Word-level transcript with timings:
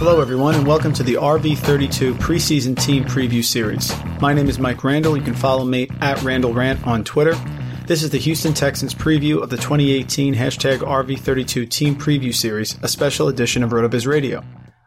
Hello, 0.00 0.22
everyone, 0.22 0.54
and 0.54 0.66
welcome 0.66 0.94
to 0.94 1.02
the 1.02 1.16
RV32 1.16 2.14
preseason 2.14 2.74
team 2.74 3.04
preview 3.04 3.44
series. 3.44 3.92
My 4.18 4.32
name 4.32 4.48
is 4.48 4.58
Mike 4.58 4.82
Randle. 4.82 5.14
You 5.14 5.22
can 5.22 5.34
follow 5.34 5.62
me 5.62 5.90
at 6.00 6.22
Randle 6.22 6.54
Rant 6.54 6.86
on 6.86 7.04
Twitter. 7.04 7.34
This 7.86 8.02
is 8.02 8.08
the 8.08 8.16
Houston 8.16 8.54
Texans 8.54 8.94
preview 8.94 9.42
of 9.42 9.50
the 9.50 9.58
2018 9.58 10.34
hashtag 10.34 10.78
RV32 10.78 11.68
team 11.68 11.96
preview 11.96 12.34
series, 12.34 12.78
a 12.82 12.88
special 12.88 13.28
edition 13.28 13.62
of 13.62 13.72
RotoViz 13.72 14.06
Radio. 14.06 14.42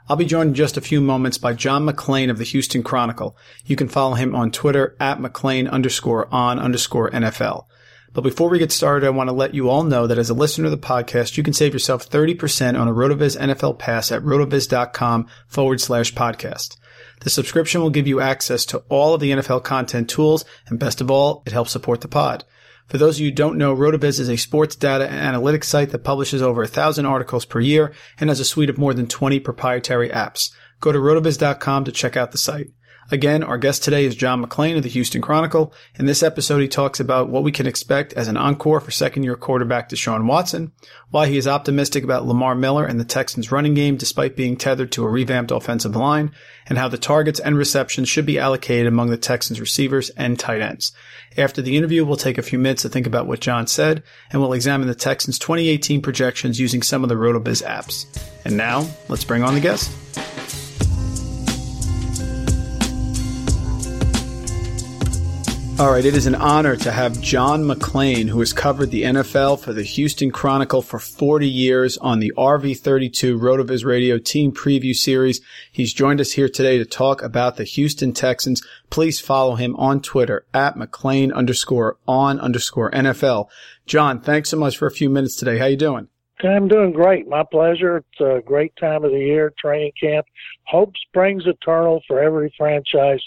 I'll 0.09 0.15
be 0.15 0.25
joined 0.25 0.49
in 0.49 0.55
just 0.55 0.77
a 0.77 0.81
few 0.81 0.99
moments 0.99 1.37
by 1.37 1.53
John 1.53 1.85
McClain 1.85 2.31
of 2.31 2.39
the 2.39 2.43
Houston 2.45 2.81
Chronicle. 2.81 3.37
You 3.65 3.75
can 3.75 3.89
follow 3.89 4.15
him 4.15 4.33
on 4.33 4.49
Twitter 4.49 4.97
at 4.99 5.19
McClain 5.19 5.69
underscore 5.69 6.27
on 6.33 6.57
underscore 6.57 7.11
NFL. 7.11 7.67
But 8.13 8.21
before 8.21 8.49
we 8.49 8.59
get 8.59 8.71
started, 8.71 9.07
I 9.07 9.09
want 9.09 9.29
to 9.29 9.33
let 9.33 9.55
you 9.55 9.69
all 9.69 9.83
know 9.83 10.05
that 10.05 10.19
as 10.19 10.29
a 10.29 10.35
listener 10.35 10.65
to 10.65 10.69
the 10.69 10.77
podcast, 10.77 11.35
you 11.35 11.41
can 11.41 11.53
save 11.53 11.73
yourself 11.73 12.07
30% 12.07 12.79
on 12.79 12.87
a 12.87 12.93
RotoViz 12.93 13.37
NFL 13.39 13.79
pass 13.79 14.11
at 14.11 14.21
rotoviz.com 14.21 15.27
forward 15.47 15.81
slash 15.81 16.13
podcast. 16.13 16.77
The 17.21 17.31
subscription 17.31 17.81
will 17.81 17.89
give 17.89 18.05
you 18.05 18.19
access 18.19 18.65
to 18.65 18.83
all 18.89 19.15
of 19.15 19.19
the 19.19 19.31
NFL 19.31 19.63
content 19.63 20.09
tools, 20.09 20.45
and 20.67 20.79
best 20.79 21.01
of 21.01 21.09
all, 21.09 21.41
it 21.47 21.53
helps 21.53 21.71
support 21.71 22.01
the 22.01 22.07
pod. 22.07 22.43
For 22.85 22.99
those 22.99 23.15
of 23.15 23.21
you 23.21 23.29
who 23.29 23.35
don't 23.35 23.57
know, 23.57 23.75
RotoViz 23.75 24.19
is 24.19 24.29
a 24.29 24.37
sports 24.37 24.75
data 24.75 25.09
and 25.09 25.35
analytics 25.35 25.63
site 25.63 25.89
that 25.89 26.03
publishes 26.03 26.41
over 26.41 26.61
a 26.61 26.67
thousand 26.67 27.07
articles 27.07 27.45
per 27.45 27.59
year 27.59 27.93
and 28.19 28.29
has 28.29 28.39
a 28.39 28.45
suite 28.45 28.69
of 28.69 28.77
more 28.77 28.93
than 28.93 29.07
20 29.07 29.39
proprietary 29.39 30.09
apps. 30.09 30.51
Go 30.79 30.91
to 30.91 30.99
rotoviz.com 30.99 31.85
to 31.85 31.91
check 31.91 32.15
out 32.15 32.31
the 32.31 32.37
site. 32.37 32.71
Again, 33.11 33.43
our 33.43 33.57
guest 33.57 33.83
today 33.83 34.05
is 34.05 34.15
John 34.15 34.43
McClain 34.43 34.77
of 34.77 34.83
the 34.83 34.89
Houston 34.89 35.21
Chronicle. 35.21 35.73
In 35.99 36.05
this 36.05 36.23
episode, 36.23 36.59
he 36.59 36.67
talks 36.67 36.99
about 36.99 37.29
what 37.29 37.43
we 37.43 37.51
can 37.51 37.67
expect 37.67 38.13
as 38.13 38.27
an 38.27 38.37
encore 38.37 38.79
for 38.79 38.91
second 38.91 39.23
year 39.23 39.35
quarterback 39.35 39.89
Deshaun 39.89 40.25
Watson, 40.25 40.71
why 41.09 41.27
he 41.27 41.37
is 41.37 41.47
optimistic 41.47 42.03
about 42.03 42.25
Lamar 42.25 42.55
Miller 42.55 42.85
and 42.85 42.99
the 42.99 43.05
Texans 43.05 43.51
running 43.51 43.73
game 43.73 43.97
despite 43.97 44.35
being 44.35 44.55
tethered 44.55 44.91
to 44.93 45.03
a 45.03 45.09
revamped 45.09 45.51
offensive 45.51 45.95
line, 45.95 46.31
and 46.67 46.77
how 46.77 46.87
the 46.87 46.97
targets 46.97 47.39
and 47.39 47.57
receptions 47.57 48.07
should 48.07 48.25
be 48.25 48.39
allocated 48.39 48.87
among 48.87 49.09
the 49.09 49.17
Texans 49.17 49.59
receivers 49.59 50.09
and 50.11 50.39
tight 50.39 50.61
ends. 50.61 50.93
After 51.37 51.61
the 51.61 51.75
interview, 51.75 52.05
we'll 52.05 52.15
take 52.15 52.37
a 52.37 52.43
few 52.43 52.57
minutes 52.57 52.83
to 52.83 52.89
think 52.89 53.05
about 53.05 53.27
what 53.27 53.41
John 53.41 53.67
said, 53.67 54.01
and 54.31 54.41
we'll 54.41 54.53
examine 54.53 54.87
the 54.87 54.95
Texans 54.95 55.37
2018 55.39 56.01
projections 56.01 56.59
using 56.59 56.81
some 56.81 57.03
of 57.03 57.09
the 57.09 57.15
RotoViz 57.15 57.63
apps. 57.63 58.05
And 58.45 58.55
now, 58.55 58.87
let's 59.09 59.23
bring 59.23 59.43
on 59.43 59.55
the 59.55 59.61
guest. 59.61 59.91
All 65.79 65.91
right, 65.91 66.05
it 66.05 66.15
is 66.15 66.27
an 66.27 66.35
honor 66.35 66.75
to 66.75 66.91
have 66.91 67.19
John 67.19 67.63
McClain, 67.63 68.29
who 68.29 68.39
has 68.41 68.53
covered 68.53 68.91
the 68.91 69.03
NFL 69.03 69.59
for 69.59 69.73
the 69.73 69.81
Houston 69.81 70.29
Chronicle 70.29 70.83
for 70.83 70.99
40 70.99 71.49
years 71.49 71.97
on 71.97 72.19
the 72.19 72.31
RV32 72.37 73.39
RotoViz 73.39 73.83
Radio 73.83 74.19
Team 74.19 74.51
Preview 74.51 74.93
Series. 74.93 75.41
He's 75.71 75.91
joined 75.91 76.21
us 76.21 76.33
here 76.33 76.47
today 76.47 76.77
to 76.77 76.85
talk 76.85 77.23
about 77.23 77.57
the 77.57 77.63
Houston 77.63 78.13
Texans. 78.13 78.61
Please 78.91 79.19
follow 79.19 79.55
him 79.55 79.75
on 79.77 79.99
Twitter 79.99 80.45
at 80.53 80.75
McClain 80.75 81.33
underscore 81.33 81.97
on 82.07 82.39
underscore 82.39 82.91
NFL. 82.91 83.47
John, 83.87 84.21
thanks 84.21 84.51
so 84.51 84.57
much 84.57 84.77
for 84.77 84.85
a 84.85 84.91
few 84.91 85.09
minutes 85.09 85.35
today. 85.35 85.57
How 85.57 85.65
you 85.65 85.75
doing? 85.75 86.07
I'm 86.43 86.67
doing 86.67 86.91
great. 86.91 87.27
My 87.27 87.43
pleasure. 87.51 87.97
It's 87.97 88.21
a 88.21 88.43
great 88.45 88.75
time 88.75 89.03
of 89.03 89.11
the 89.11 89.17
year, 89.17 89.51
training 89.57 89.93
camp. 89.99 90.27
Hope 90.65 90.93
springs 91.07 91.43
eternal 91.47 92.03
for 92.07 92.21
every 92.21 92.53
franchise, 92.55 93.21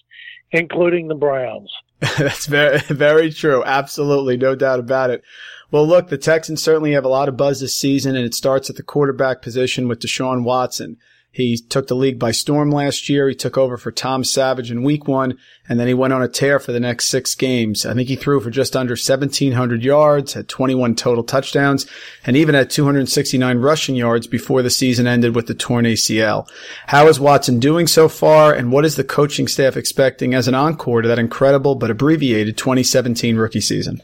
including 0.52 1.08
the 1.08 1.16
Browns. 1.16 1.72
That's 2.18 2.46
very, 2.46 2.78
very 2.88 3.32
true. 3.32 3.64
Absolutely. 3.64 4.36
No 4.36 4.54
doubt 4.54 4.80
about 4.80 5.10
it. 5.10 5.22
Well, 5.70 5.86
look, 5.86 6.08
the 6.08 6.18
Texans 6.18 6.62
certainly 6.62 6.92
have 6.92 7.04
a 7.04 7.08
lot 7.08 7.28
of 7.28 7.36
buzz 7.36 7.60
this 7.60 7.74
season, 7.74 8.14
and 8.14 8.24
it 8.24 8.34
starts 8.34 8.70
at 8.70 8.76
the 8.76 8.82
quarterback 8.82 9.42
position 9.42 9.88
with 9.88 10.00
Deshaun 10.00 10.44
Watson. 10.44 10.98
He 11.36 11.58
took 11.58 11.86
the 11.86 11.94
league 11.94 12.18
by 12.18 12.30
storm 12.30 12.70
last 12.70 13.10
year. 13.10 13.28
He 13.28 13.34
took 13.34 13.58
over 13.58 13.76
for 13.76 13.92
Tom 13.92 14.24
Savage 14.24 14.70
in 14.70 14.82
week 14.82 15.06
one, 15.06 15.36
and 15.68 15.78
then 15.78 15.86
he 15.86 15.92
went 15.92 16.14
on 16.14 16.22
a 16.22 16.28
tear 16.28 16.58
for 16.58 16.72
the 16.72 16.80
next 16.80 17.08
six 17.08 17.34
games. 17.34 17.84
I 17.84 17.92
think 17.92 18.08
he 18.08 18.16
threw 18.16 18.40
for 18.40 18.48
just 18.48 18.74
under 18.74 18.92
1,700 18.92 19.84
yards, 19.84 20.32
had 20.32 20.48
21 20.48 20.94
total 20.94 21.22
touchdowns, 21.22 21.86
and 22.24 22.38
even 22.38 22.54
had 22.54 22.70
269 22.70 23.58
rushing 23.58 23.96
yards 23.96 24.26
before 24.26 24.62
the 24.62 24.70
season 24.70 25.06
ended 25.06 25.34
with 25.34 25.46
the 25.46 25.52
torn 25.54 25.84
ACL. 25.84 26.48
How 26.86 27.06
is 27.06 27.20
Watson 27.20 27.60
doing 27.60 27.86
so 27.86 28.08
far, 28.08 28.54
and 28.54 28.72
what 28.72 28.86
is 28.86 28.96
the 28.96 29.04
coaching 29.04 29.46
staff 29.46 29.76
expecting 29.76 30.32
as 30.32 30.48
an 30.48 30.54
encore 30.54 31.02
to 31.02 31.08
that 31.08 31.18
incredible 31.18 31.74
but 31.74 31.90
abbreviated 31.90 32.56
2017 32.56 33.36
rookie 33.36 33.60
season? 33.60 34.00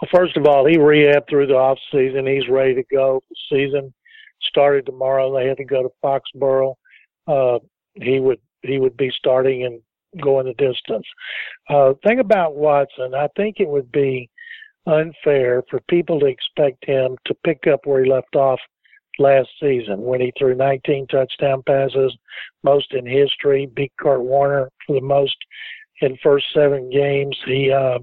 Well, 0.00 0.08
first 0.14 0.36
of 0.36 0.46
all, 0.46 0.64
he 0.64 0.76
rehabbed 0.76 1.28
through 1.28 1.48
the 1.48 1.54
off 1.54 1.78
season. 1.90 2.24
He's 2.28 2.48
ready 2.48 2.76
to 2.76 2.84
go. 2.88 3.20
The 3.28 3.36
season 3.50 3.92
started 4.48 4.86
tomorrow. 4.86 5.34
They 5.34 5.46
had 5.46 5.56
to 5.58 5.64
go 5.64 5.82
to 5.82 5.88
Foxborough. 6.02 6.74
Uh, 7.26 7.58
he 7.94 8.20
would 8.20 8.40
he 8.62 8.78
would 8.78 8.96
be 8.96 9.10
starting 9.16 9.64
and 9.64 9.80
going 10.22 10.46
the 10.46 10.54
distance. 10.54 11.06
Uh, 11.68 11.94
thing 12.04 12.20
about 12.20 12.56
Watson, 12.56 13.14
I 13.14 13.28
think 13.36 13.56
it 13.58 13.68
would 13.68 13.90
be 13.90 14.28
unfair 14.86 15.62
for 15.70 15.80
people 15.88 16.20
to 16.20 16.26
expect 16.26 16.84
him 16.84 17.16
to 17.26 17.34
pick 17.44 17.66
up 17.66 17.80
where 17.84 18.04
he 18.04 18.10
left 18.10 18.34
off 18.36 18.60
last 19.18 19.48
season 19.60 20.00
when 20.00 20.20
he 20.20 20.32
threw 20.38 20.54
19 20.54 21.06
touchdown 21.06 21.62
passes, 21.66 22.16
most 22.62 22.92
in 22.92 23.06
history. 23.06 23.66
Beat 23.74 23.92
Kurt 23.98 24.22
Warner 24.22 24.70
for 24.86 24.94
the 24.94 25.06
most 25.06 25.36
in 26.00 26.16
first 26.22 26.46
seven 26.54 26.90
games. 26.90 27.36
He 27.46 27.70
uh, 27.70 27.98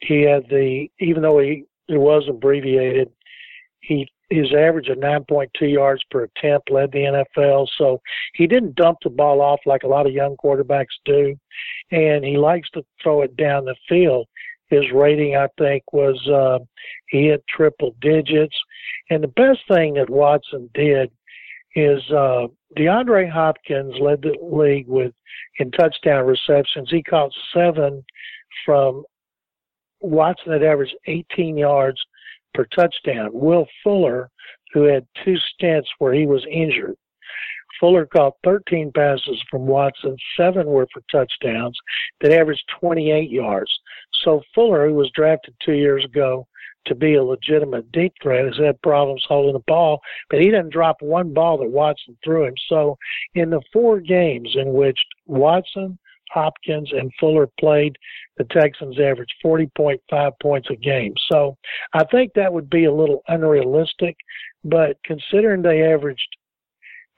he 0.00 0.22
had 0.22 0.44
the 0.48 0.88
even 1.00 1.22
though 1.22 1.38
he 1.38 1.64
it 1.88 1.98
was 1.98 2.26
abbreviated, 2.28 3.10
he 3.80 4.08
his 4.30 4.52
average 4.52 4.88
of 4.88 4.98
9.2 4.98 5.72
yards 5.72 6.02
per 6.10 6.24
attempt 6.24 6.70
led 6.70 6.92
the 6.92 7.24
NFL. 7.36 7.66
So 7.78 8.00
he 8.34 8.46
didn't 8.46 8.76
dump 8.76 8.98
the 9.02 9.10
ball 9.10 9.40
off 9.40 9.60
like 9.64 9.84
a 9.84 9.88
lot 9.88 10.06
of 10.06 10.12
young 10.12 10.36
quarterbacks 10.36 10.86
do, 11.04 11.34
and 11.90 12.24
he 12.24 12.36
likes 12.36 12.68
to 12.70 12.84
throw 13.02 13.22
it 13.22 13.36
down 13.36 13.64
the 13.64 13.76
field. 13.88 14.26
His 14.66 14.84
rating, 14.92 15.34
I 15.34 15.48
think, 15.56 15.82
was 15.92 16.28
uh, 16.28 16.58
he 17.08 17.28
hit 17.28 17.42
triple 17.48 17.94
digits. 18.02 18.56
And 19.08 19.22
the 19.22 19.28
best 19.28 19.60
thing 19.66 19.94
that 19.94 20.10
Watson 20.10 20.68
did 20.74 21.10
is 21.74 22.02
uh, 22.10 22.48
DeAndre 22.76 23.30
Hopkins 23.30 23.94
led 23.98 24.20
the 24.20 24.36
league 24.42 24.88
with 24.88 25.12
in 25.58 25.70
touchdown 25.70 26.26
receptions. 26.26 26.90
He 26.90 27.02
caught 27.02 27.32
seven 27.54 28.04
from 28.64 29.04
Watson 30.00 30.52
had 30.52 30.62
averaged 30.62 30.96
18 31.06 31.56
yards 31.56 32.00
per 32.58 32.66
touchdown. 32.74 33.30
Will 33.32 33.66
Fuller, 33.84 34.30
who 34.72 34.82
had 34.82 35.06
two 35.24 35.36
stints 35.36 35.88
where 35.98 36.12
he 36.12 36.26
was 36.26 36.44
injured, 36.50 36.96
Fuller 37.78 38.06
caught 38.06 38.34
13 38.42 38.90
passes 38.92 39.40
from 39.48 39.66
Watson, 39.66 40.16
seven 40.36 40.66
were 40.66 40.88
for 40.92 41.02
touchdowns 41.12 41.78
that 42.20 42.32
averaged 42.32 42.64
28 42.80 43.30
yards. 43.30 43.70
So 44.24 44.42
Fuller, 44.52 44.88
who 44.88 44.94
was 44.94 45.12
drafted 45.14 45.54
two 45.64 45.74
years 45.74 46.04
ago 46.04 46.48
to 46.86 46.96
be 46.96 47.14
a 47.14 47.22
legitimate 47.22 47.92
deep 47.92 48.14
threat, 48.20 48.46
has 48.46 48.56
had 48.56 48.82
problems 48.82 49.24
holding 49.28 49.52
the 49.52 49.62
ball, 49.68 50.00
but 50.28 50.40
he 50.40 50.46
didn't 50.46 50.72
drop 50.72 50.96
one 51.00 51.32
ball 51.32 51.58
that 51.58 51.70
Watson 51.70 52.18
threw 52.24 52.46
him. 52.46 52.54
So 52.68 52.98
in 53.36 53.50
the 53.50 53.62
four 53.72 54.00
games 54.00 54.56
in 54.56 54.72
which 54.72 54.98
Watson, 55.26 55.96
Hopkins, 56.30 56.90
and 56.92 57.12
Fuller 57.18 57.48
played, 57.58 57.96
the 58.36 58.44
Texans 58.44 58.98
averaged 58.98 59.34
40.5 59.44 60.32
points 60.40 60.68
a 60.70 60.76
game. 60.76 61.14
So 61.30 61.56
I 61.92 62.04
think 62.04 62.32
that 62.34 62.52
would 62.52 62.70
be 62.70 62.84
a 62.84 62.92
little 62.92 63.22
unrealistic, 63.28 64.16
but 64.64 64.96
considering 65.04 65.62
they 65.62 65.82
averaged 65.82 66.28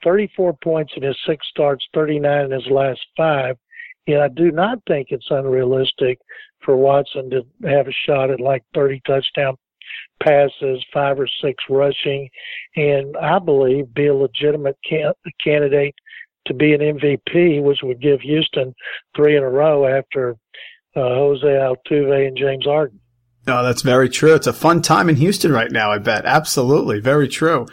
34 0.03 0.53
points 0.63 0.93
in 0.95 1.03
his 1.03 1.17
six 1.27 1.45
starts, 1.49 1.85
39 1.93 2.45
in 2.45 2.51
his 2.51 2.67
last 2.67 3.01
five, 3.15 3.57
yeah, 4.07 4.23
I 4.23 4.29
do 4.29 4.51
not 4.51 4.79
think 4.87 5.07
it's 5.11 5.27
unrealistic 5.29 6.19
for 6.63 6.75
Watson 6.75 7.29
to 7.29 7.45
have 7.67 7.87
a 7.87 7.93
shot 8.05 8.31
at 8.31 8.39
like 8.39 8.63
30 8.73 9.01
touchdown 9.05 9.55
passes, 10.23 10.83
five 10.93 11.19
or 11.19 11.27
six 11.41 11.63
rushing, 11.69 12.29
and 12.75 13.15
I 13.17 13.39
believe 13.39 13.93
be 13.93 14.07
a 14.07 14.15
legitimate 14.15 14.77
can- 14.87 15.13
candidate 15.43 15.95
to 16.47 16.53
be 16.53 16.73
an 16.73 16.81
MVP, 16.81 17.61
which 17.61 17.79
would 17.83 18.01
give 18.01 18.21
Houston 18.21 18.73
three 19.15 19.37
in 19.37 19.43
a 19.43 19.49
row 19.49 19.85
after 19.85 20.31
uh, 20.95 21.01
Jose 21.01 21.45
Altuve 21.45 22.27
and 22.27 22.37
James 22.37 22.65
Harden. 22.65 22.99
No, 23.47 23.63
that's 23.63 23.81
very 23.81 24.09
true. 24.09 24.35
It's 24.35 24.47
a 24.47 24.53
fun 24.53 24.81
time 24.81 25.09
in 25.09 25.15
Houston 25.15 25.51
right 25.51 25.71
now, 25.71 25.91
I 25.91 25.97
bet. 25.97 26.25
Absolutely. 26.25 26.99
Very 26.99 27.27
true. 27.27 27.67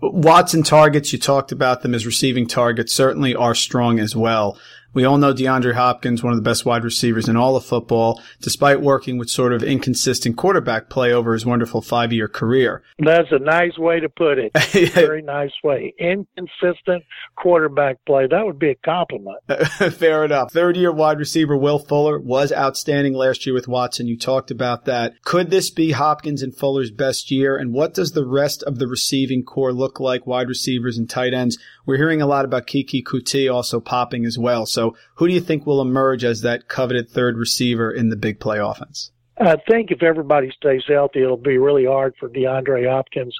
Watson 0.00 0.62
targets, 0.62 1.12
you 1.12 1.18
talked 1.18 1.50
about 1.50 1.82
them 1.82 1.92
as 1.92 2.06
receiving 2.06 2.46
targets, 2.46 2.92
certainly 2.92 3.34
are 3.34 3.54
strong 3.54 3.98
as 3.98 4.14
well. 4.14 4.56
We 4.94 5.04
all 5.04 5.18
know 5.18 5.34
DeAndre 5.34 5.74
Hopkins, 5.74 6.22
one 6.22 6.32
of 6.32 6.38
the 6.38 6.42
best 6.42 6.64
wide 6.64 6.82
receivers 6.82 7.28
in 7.28 7.36
all 7.36 7.56
of 7.56 7.64
football, 7.64 8.20
despite 8.40 8.80
working 8.80 9.18
with 9.18 9.28
sort 9.28 9.52
of 9.52 9.62
inconsistent 9.62 10.36
quarterback 10.36 10.88
play 10.88 11.12
over 11.12 11.34
his 11.34 11.44
wonderful 11.44 11.82
five 11.82 12.12
year 12.12 12.26
career. 12.26 12.82
That's 12.98 13.30
a 13.30 13.38
nice 13.38 13.76
way 13.76 14.00
to 14.00 14.08
put 14.08 14.38
it. 14.38 14.52
Very 14.94 15.20
nice 15.20 15.52
way. 15.62 15.94
Inconsistent 15.98 17.04
quarterback 17.36 18.04
play. 18.06 18.26
That 18.26 18.46
would 18.46 18.58
be 18.58 18.70
a 18.70 18.74
compliment. 18.76 19.38
Fair 19.98 20.24
enough. 20.24 20.52
Third 20.52 20.76
year 20.76 20.92
wide 20.92 21.18
receiver 21.18 21.56
Will 21.56 21.78
Fuller 21.78 22.18
was 22.18 22.50
outstanding 22.50 23.12
last 23.12 23.44
year 23.44 23.54
with 23.54 23.68
Watson. 23.68 24.08
You 24.08 24.16
talked 24.16 24.50
about 24.50 24.86
that. 24.86 25.22
Could 25.22 25.50
this 25.50 25.68
be 25.68 25.92
Hopkins 25.92 26.42
and 26.42 26.56
Fuller's 26.56 26.90
best 26.90 27.30
year? 27.30 27.56
And 27.56 27.74
what 27.74 27.92
does 27.92 28.12
the 28.12 28.26
rest 28.26 28.62
of 28.62 28.78
the 28.78 28.88
receiving 28.88 29.44
corps 29.44 29.72
look 29.72 30.00
like? 30.00 30.26
Wide 30.26 30.48
receivers 30.48 30.96
and 30.96 31.08
tight 31.08 31.34
ends. 31.34 31.58
We're 31.84 31.96
hearing 31.98 32.22
a 32.22 32.26
lot 32.26 32.44
about 32.44 32.66
Keke 32.66 33.02
Coutee 33.02 33.52
also 33.52 33.80
popping 33.80 34.24
as 34.24 34.38
well. 34.38 34.66
So 34.66 34.77
so 34.78 34.94
who 35.14 35.26
do 35.26 35.34
you 35.34 35.40
think 35.40 35.66
will 35.66 35.80
emerge 35.80 36.22
as 36.22 36.42
that 36.42 36.68
coveted 36.68 37.10
third 37.10 37.36
receiver 37.36 37.90
in 37.90 38.10
the 38.10 38.16
big 38.16 38.38
play 38.38 38.60
offense? 38.60 39.10
I 39.36 39.56
think 39.68 39.90
if 39.90 40.04
everybody 40.04 40.52
stays 40.52 40.84
healthy, 40.86 41.20
it'll 41.22 41.36
be 41.36 41.58
really 41.58 41.84
hard 41.84 42.14
for 42.18 42.28
DeAndre 42.28 42.88
Hopkins 42.88 43.34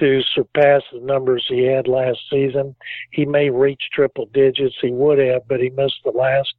to 0.00 0.22
surpass 0.34 0.82
the 0.92 0.98
numbers 0.98 1.46
he 1.48 1.62
had 1.62 1.86
last 1.86 2.18
season. 2.28 2.74
He 3.12 3.24
may 3.24 3.48
reach 3.48 3.80
triple 3.92 4.26
digits. 4.34 4.74
He 4.82 4.90
would 4.90 5.20
have, 5.20 5.46
but 5.46 5.60
he 5.60 5.70
missed 5.70 6.00
the 6.04 6.10
last 6.10 6.52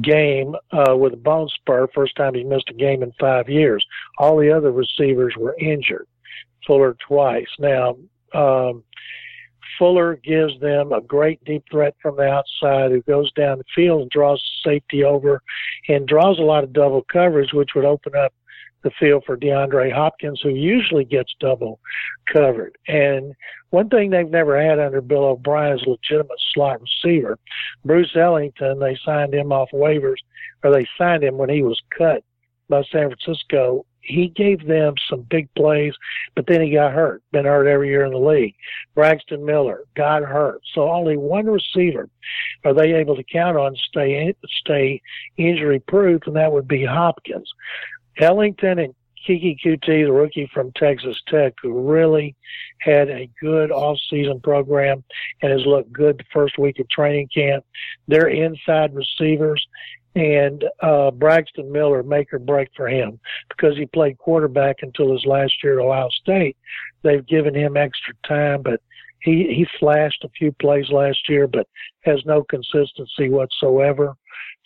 game 0.00 0.54
uh, 0.70 0.96
with 0.96 1.14
a 1.14 1.16
bone 1.16 1.48
spur. 1.48 1.88
First 1.92 2.14
time 2.14 2.34
he 2.34 2.44
missed 2.44 2.70
a 2.70 2.74
game 2.74 3.02
in 3.02 3.10
five 3.18 3.48
years. 3.48 3.84
All 4.18 4.38
the 4.38 4.52
other 4.52 4.70
receivers 4.70 5.34
were 5.36 5.56
injured. 5.58 6.06
Fuller 6.68 6.96
twice. 7.08 7.48
Now, 7.58 7.96
um, 8.32 8.84
Fuller 9.78 10.16
gives 10.16 10.58
them 10.60 10.92
a 10.92 11.00
great 11.00 11.42
deep 11.44 11.64
threat 11.70 11.94
from 12.00 12.16
the 12.16 12.28
outside 12.28 12.90
who 12.90 13.02
goes 13.02 13.32
down 13.32 13.58
the 13.58 13.64
field 13.74 14.02
and 14.02 14.10
draws 14.10 14.42
safety 14.64 15.04
over 15.04 15.42
and 15.88 16.06
draws 16.06 16.38
a 16.38 16.42
lot 16.42 16.64
of 16.64 16.72
double 16.72 17.04
coverage, 17.12 17.52
which 17.52 17.70
would 17.74 17.84
open 17.84 18.14
up 18.14 18.32
the 18.82 18.90
field 19.00 19.24
for 19.24 19.36
DeAndre 19.36 19.92
Hopkins, 19.92 20.40
who 20.42 20.50
usually 20.50 21.04
gets 21.04 21.34
double 21.40 21.80
covered. 22.32 22.76
And 22.86 23.34
one 23.70 23.88
thing 23.88 24.10
they've 24.10 24.28
never 24.28 24.60
had 24.60 24.78
under 24.78 25.00
Bill 25.00 25.24
O'Brien 25.24 25.78
is 25.78 25.86
legitimate 25.86 26.38
slot 26.52 26.80
receiver. 26.80 27.38
Bruce 27.84 28.14
Ellington, 28.14 28.78
they 28.78 28.96
signed 29.04 29.34
him 29.34 29.52
off 29.52 29.70
waivers, 29.72 30.18
or 30.62 30.70
they 30.70 30.86
signed 30.96 31.24
him 31.24 31.38
when 31.38 31.48
he 31.48 31.62
was 31.62 31.80
cut 31.96 32.22
by 32.68 32.82
San 32.92 33.08
Francisco 33.08 33.84
he 34.04 34.28
gave 34.28 34.66
them 34.66 34.94
some 35.08 35.22
big 35.22 35.52
plays, 35.54 35.94
but 36.34 36.46
then 36.46 36.60
he 36.60 36.70
got 36.70 36.92
hurt. 36.92 37.22
Been 37.32 37.46
hurt 37.46 37.66
every 37.66 37.88
year 37.88 38.04
in 38.04 38.12
the 38.12 38.18
league. 38.18 38.54
Braxton 38.94 39.44
Miller 39.44 39.84
got 39.96 40.22
hurt, 40.22 40.60
so 40.74 40.90
only 40.90 41.16
one 41.16 41.46
receiver 41.46 42.08
are 42.64 42.74
they 42.74 42.92
able 42.92 43.16
to 43.16 43.24
count 43.24 43.56
on 43.56 43.74
stay 43.76 44.34
stay 44.60 45.00
injury 45.36 45.80
proof, 45.80 46.22
and 46.26 46.36
that 46.36 46.52
would 46.52 46.68
be 46.68 46.84
Hopkins, 46.84 47.52
Ellington, 48.18 48.78
and 48.78 48.94
Keke 49.26 49.58
Coutee, 49.64 50.04
the 50.04 50.12
rookie 50.12 50.50
from 50.52 50.70
Texas 50.72 51.20
Tech, 51.28 51.54
who 51.62 51.90
really 51.90 52.36
had 52.78 53.08
a 53.08 53.30
good 53.40 53.70
off-season 53.70 54.40
program 54.40 55.02
and 55.40 55.50
has 55.50 55.64
looked 55.64 55.92
good 55.92 56.18
the 56.18 56.24
first 56.32 56.58
week 56.58 56.78
of 56.78 56.88
training 56.90 57.28
camp. 57.34 57.64
They're 58.06 58.28
inside 58.28 58.94
receivers, 58.94 59.66
and 60.14 60.64
uh, 60.80 61.10
Braxton 61.10 61.70
Miller 61.70 62.02
make 62.02 62.32
or 62.32 62.38
break 62.38 62.68
for 62.76 62.88
him 62.88 63.18
because 63.48 63.76
he 63.76 63.86
played 63.86 64.18
quarterback 64.18 64.76
until 64.82 65.12
his 65.12 65.24
last 65.26 65.52
year 65.62 65.80
at 65.80 65.84
Ohio 65.84 66.08
State. 66.10 66.56
They've 67.02 67.26
given 67.26 67.54
him 67.54 67.76
extra 67.76 68.14
time, 68.26 68.62
but 68.62 68.80
he 69.20 69.52
he 69.54 69.66
flashed 69.80 70.22
a 70.24 70.28
few 70.30 70.52
plays 70.52 70.90
last 70.90 71.28
year, 71.28 71.48
but 71.48 71.66
has 72.02 72.24
no 72.26 72.44
consistency 72.44 73.28
whatsoever. 73.28 74.14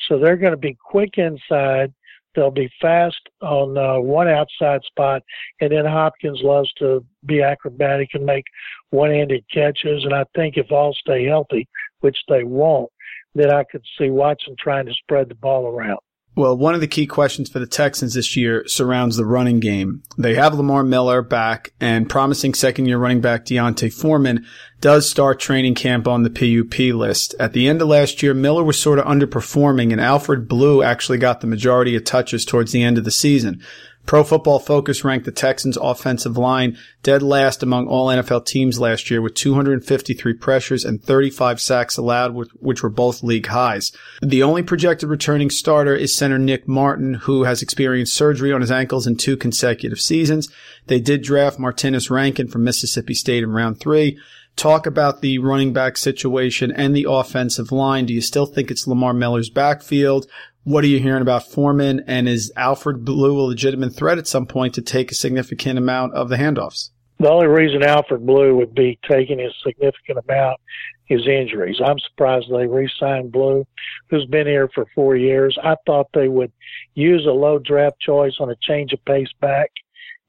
So 0.07 0.19
they're 0.19 0.37
going 0.37 0.53
to 0.53 0.59
be 0.59 0.77
quick 0.85 1.17
inside. 1.17 1.93
They'll 2.35 2.51
be 2.51 2.71
fast 2.81 3.21
on 3.41 3.77
uh, 3.77 3.99
one 4.01 4.29
outside 4.29 4.83
spot, 4.85 5.23
and 5.61 5.73
then 5.73 5.85
Hopkins 5.85 6.41
loves 6.43 6.73
to 6.75 7.05
be 7.27 7.43
acrobatic 7.43 8.11
and 8.15 8.25
make 8.25 8.45
one-handed 8.91 9.45
catches. 9.53 10.05
And 10.05 10.15
I 10.15 10.25
think 10.37 10.57
if 10.57 10.71
all 10.71 10.95
stay 10.95 11.25
healthy, 11.25 11.67
which 12.01 12.19
they 12.29 12.45
won't, 12.45 12.93
that 13.35 13.51
I 13.51 13.65
could 13.65 13.83
see 13.99 14.11
Watson 14.11 14.57
trying 14.59 14.87
to 14.87 14.93
spread 14.93 15.29
the 15.29 15.35
ball 15.35 15.67
around. 15.67 15.99
Well, 16.39 16.57
one 16.57 16.77
of 16.77 16.81
the 16.81 16.87
key 16.87 17.09
questions 17.09 17.51
for 17.51 17.59
the 17.59 17.67
Texans 17.67 18.15
this 18.15 18.37
year 18.37 18.63
surrounds 18.69 19.17
the 19.17 19.25
running 19.25 19.59
game. 19.59 20.05
They 20.17 20.37
have 20.37 20.55
Lamar 20.55 20.85
Miller 20.85 21.21
back 21.21 21.73
and 21.81 22.09
promising 22.09 22.55
second 22.55 22.87
year 22.87 22.97
running 22.97 23.21
back 23.21 23.45
D'Onta 23.45 23.93
Foreman 23.93 24.47
does 24.81 25.11
start 25.11 25.41
training 25.41 25.75
camp 25.75 26.07
on 26.07 26.23
the 26.23 26.31
PUP 26.31 26.79
list. 26.95 27.35
At 27.41 27.55
the 27.55 27.67
end 27.67 27.83
of 27.83 27.89
last 27.89 28.23
year, 28.23 28.35
Miller 28.35 28.63
was 28.63 28.81
sort 28.81 29.01
of 29.01 29.07
underperforming 29.07 29.91
and 29.91 30.01
Alfred 30.01 30.47
Blue 30.47 30.81
actually 30.81 31.19
got 31.19 31.41
the 31.41 31.49
majority 31.49 31.97
of 31.97 32.05
touches 32.05 32.45
towards 32.45 32.71
the 32.71 32.85
end 32.85 32.99
of 32.99 33.05
the 33.05 33.11
season. 33.11 33.61
Pro 34.09 34.25
Football 34.25 34.59
Focus 34.59 35.05
ranked 35.05 35.27
the 35.27 35.33
Texans 35.33 35.77
offensive 35.77 36.39
line 36.39 36.79
dead 37.03 37.23
last 37.23 37.63
among 37.63 37.89
all 37.89 38.07
NFL 38.07 38.47
teams 38.47 38.81
last 38.81 39.11
year 39.11 39.21
with 39.21 39.35
253 39.35 40.33
pressures 40.33 40.83
and 40.83 41.05
35 41.05 41.61
sacks 41.61 41.99
allowed, 41.99 42.33
which 42.55 42.83
were 42.83 42.89
both 42.89 43.23
league 43.23 43.49
highs. 43.49 43.93
The 44.23 44.43
only 44.43 44.63
projected 44.63 45.11
returning 45.11 45.51
starter 45.51 45.95
is 45.95 46.17
center 46.17 46.39
Nick 46.39 46.67
Martin, 46.67 47.15
who 47.15 47.45
has 47.45 47.61
experienced 47.61 48.15
surgery 48.15 48.51
on 48.51 48.63
his 48.63 48.71
ankles 48.71 49.07
in 49.07 49.19
two 49.19 49.37
consecutive 49.37 50.01
seasons. 50.01 50.49
They 50.87 51.01
did 51.01 51.23
draft 51.23 51.59
Martinas 51.59 52.09
Rankin 52.09 52.49
from 52.49 52.65
Mississippi 52.65 53.13
State 53.13 53.43
in 53.43 53.53
round 53.53 53.79
three. 53.79 54.19
Talk 54.57 54.87
about 54.87 55.21
the 55.21 55.39
running 55.39 55.75
back 55.75 55.99
situation 55.99 56.73
and 56.73 56.97
the 56.97 57.07
offensive 57.09 57.71
line. 57.71 58.07
Do 58.07 58.15
you 58.15 58.23
still 58.23 58.47
think 58.47 58.71
it's 58.71 58.89
Lamar 58.89 59.13
Miller's 59.13 59.51
backfield? 59.51 60.27
What 60.69 60.85
are 60.85 60.89
you 60.89 61.01
hearing 61.01 61.23
about 61.23 61.51
Foreman? 61.51 62.05
And 62.07 62.29
is 62.29 62.53
Alfred 62.55 63.03
Blue 63.03 63.41
a 63.41 63.49
legitimate 63.49 63.97
threat 63.97 64.19
at 64.19 64.27
some 64.27 64.45
point 64.45 64.75
to 64.75 64.83
take 64.83 65.11
a 65.11 65.15
significant 65.15 65.79
amount 65.79 66.13
of 66.13 66.29
the 66.29 66.37
handoffs? 66.37 66.91
The 67.19 67.31
only 67.31 67.47
reason 67.47 67.83
Alfred 67.83 68.27
Blue 68.27 68.55
would 68.57 68.75
be 68.75 68.99
taking 69.09 69.41
a 69.41 69.49
significant 69.65 70.19
amount 70.29 70.61
is 71.09 71.27
injuries. 71.27 71.81
I'm 71.83 71.99
surprised 72.11 72.53
they 72.53 72.67
re-signed 72.67 73.33
Blue, 73.33 73.65
who's 74.11 74.27
been 74.27 74.47
here 74.47 74.69
for 74.75 74.85
four 74.95 75.17
years. 75.17 75.57
I 75.65 75.75
thought 75.87 76.09
they 76.13 76.29
would 76.29 76.53
use 76.95 77.25
a 77.25 77.33
low 77.33 77.59
draft 77.59 77.99
choice 78.01 78.35
on 78.39 78.51
a 78.51 78.57
change 78.61 78.93
of 78.93 79.03
pace 79.07 79.33
back. 79.41 79.71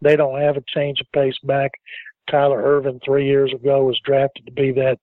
They 0.01 0.15
don't 0.15 0.39
have 0.39 0.55
a 0.55 0.63
change 0.73 1.01
of 1.01 1.11
pace 1.11 1.37
back. 1.43 1.71
Tyler 2.31 2.63
Ervin 2.63 3.01
three 3.03 3.27
years 3.27 3.51
ago 3.53 3.83
was 3.83 3.99
drafted 4.05 4.45
to 4.45 4.53
be 4.53 4.71
that 4.71 4.99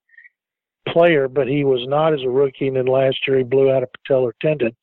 player, 0.93 1.29
but 1.29 1.49
he 1.49 1.65
was 1.65 1.87
not 1.89 2.13
as 2.13 2.23
a 2.23 2.29
rookie. 2.29 2.69
And 2.69 2.77
then 2.77 2.87
last 2.87 3.17
year 3.27 3.39
he 3.39 3.45
blew 3.45 3.71
out 3.71 3.83
a 3.83 3.89
patellar 3.99 4.33
tendon. 4.41 4.75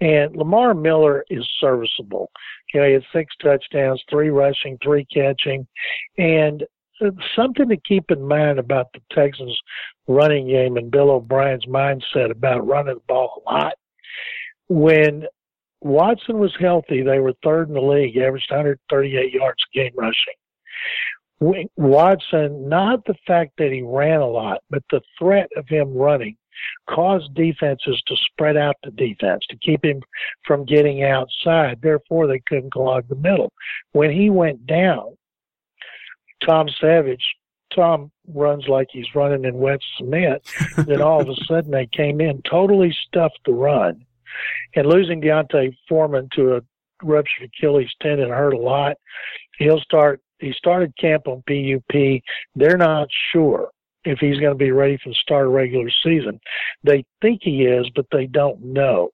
And 0.00 0.36
Lamar 0.36 0.74
Miller 0.74 1.24
is 1.30 1.46
serviceable. 1.60 2.30
You 2.72 2.80
know, 2.80 2.86
he 2.86 2.92
had 2.94 3.04
six 3.12 3.34
touchdowns, 3.42 4.02
three 4.10 4.30
rushing, 4.30 4.78
three 4.82 5.06
catching, 5.12 5.66
and 6.16 6.64
uh, 7.00 7.10
something 7.36 7.68
to 7.68 7.76
keep 7.76 8.10
in 8.10 8.26
mind 8.26 8.58
about 8.58 8.86
the 8.92 9.00
Texans 9.12 9.56
running 10.06 10.48
game 10.48 10.76
and 10.76 10.90
Bill 10.90 11.10
O'Brien's 11.10 11.66
mindset 11.66 12.30
about 12.30 12.66
running 12.66 12.94
the 12.94 13.00
ball 13.06 13.42
a 13.46 13.50
lot. 13.52 13.74
When 14.68 15.24
Watson 15.80 16.38
was 16.38 16.54
healthy, 16.58 17.02
they 17.02 17.20
were 17.20 17.34
third 17.44 17.68
in 17.68 17.74
the 17.74 17.80
league, 17.80 18.16
averaged 18.16 18.50
138 18.50 19.32
yards 19.32 19.62
a 19.74 19.78
game 19.78 19.92
rushing. 19.96 20.34
Watson, 21.40 22.68
not 22.68 23.04
the 23.04 23.14
fact 23.26 23.52
that 23.58 23.70
he 23.70 23.82
ran 23.82 24.20
a 24.20 24.26
lot, 24.26 24.62
but 24.70 24.82
the 24.90 25.00
threat 25.18 25.48
of 25.56 25.68
him 25.68 25.94
running 25.94 26.36
caused 26.88 27.34
defenses 27.34 28.02
to 28.06 28.16
spread 28.32 28.56
out 28.56 28.74
the 28.82 28.90
defense 28.90 29.44
to 29.48 29.56
keep 29.58 29.84
him 29.84 30.02
from 30.44 30.64
getting 30.64 31.04
outside. 31.04 31.78
Therefore, 31.80 32.26
they 32.26 32.40
couldn't 32.40 32.72
clog 32.72 33.06
the 33.08 33.14
middle. 33.14 33.52
When 33.92 34.10
he 34.10 34.30
went 34.30 34.66
down, 34.66 35.16
Tom 36.44 36.68
Savage, 36.80 37.24
Tom 37.74 38.10
runs 38.26 38.66
like 38.66 38.88
he's 38.90 39.14
running 39.14 39.44
in 39.44 39.58
wet 39.58 39.80
cement. 39.96 40.42
then 40.76 41.00
all 41.00 41.20
of 41.20 41.28
a 41.28 41.36
sudden 41.46 41.70
they 41.70 41.86
came 41.86 42.20
in, 42.20 42.42
totally 42.42 42.94
stuffed 43.06 43.40
the 43.44 43.52
run. 43.52 44.04
And 44.74 44.86
losing 44.86 45.20
D'Onta 45.20 45.74
Foreman 45.88 46.28
to 46.34 46.56
a 46.56 46.60
ruptured 47.02 47.50
Achilles 47.54 47.90
tendon 48.00 48.30
hurt 48.30 48.54
a 48.54 48.58
lot. 48.58 48.96
He'll 49.58 49.80
start 49.80 50.20
he 50.40 50.52
started 50.52 50.96
camp 50.98 51.26
on 51.26 51.42
PUP. 51.46 52.22
They're 52.54 52.76
not 52.76 53.08
sure 53.32 53.70
if 54.04 54.18
he's 54.18 54.38
going 54.38 54.52
to 54.52 54.64
be 54.64 54.70
ready 54.70 54.98
for 55.02 55.10
the 55.10 55.14
start 55.14 55.46
of 55.46 55.52
regular 55.52 55.90
season. 56.02 56.40
They 56.84 57.04
think 57.20 57.40
he 57.42 57.64
is, 57.64 57.90
but 57.94 58.06
they 58.12 58.26
don't 58.26 58.62
know. 58.62 59.10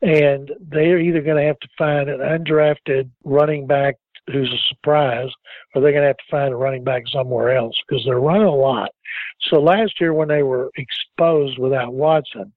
And 0.00 0.50
they're 0.60 1.00
either 1.00 1.20
going 1.20 1.36
to 1.36 1.46
have 1.46 1.58
to 1.60 1.68
find 1.76 2.08
an 2.08 2.20
undrafted 2.20 3.10
running 3.24 3.66
back 3.66 3.96
who's 4.32 4.52
a 4.52 4.68
surprise, 4.68 5.30
or 5.74 5.80
they're 5.80 5.92
going 5.92 6.02
to 6.02 6.08
have 6.08 6.16
to 6.16 6.30
find 6.30 6.52
a 6.52 6.56
running 6.56 6.84
back 6.84 7.02
somewhere 7.10 7.56
else 7.56 7.74
because 7.86 8.04
they're 8.04 8.20
running 8.20 8.46
a 8.46 8.54
lot. 8.54 8.90
So 9.48 9.60
last 9.60 10.00
year 10.00 10.12
when 10.12 10.28
they 10.28 10.42
were 10.42 10.70
exposed 10.76 11.58
without 11.58 11.94
Watson, 11.94 12.52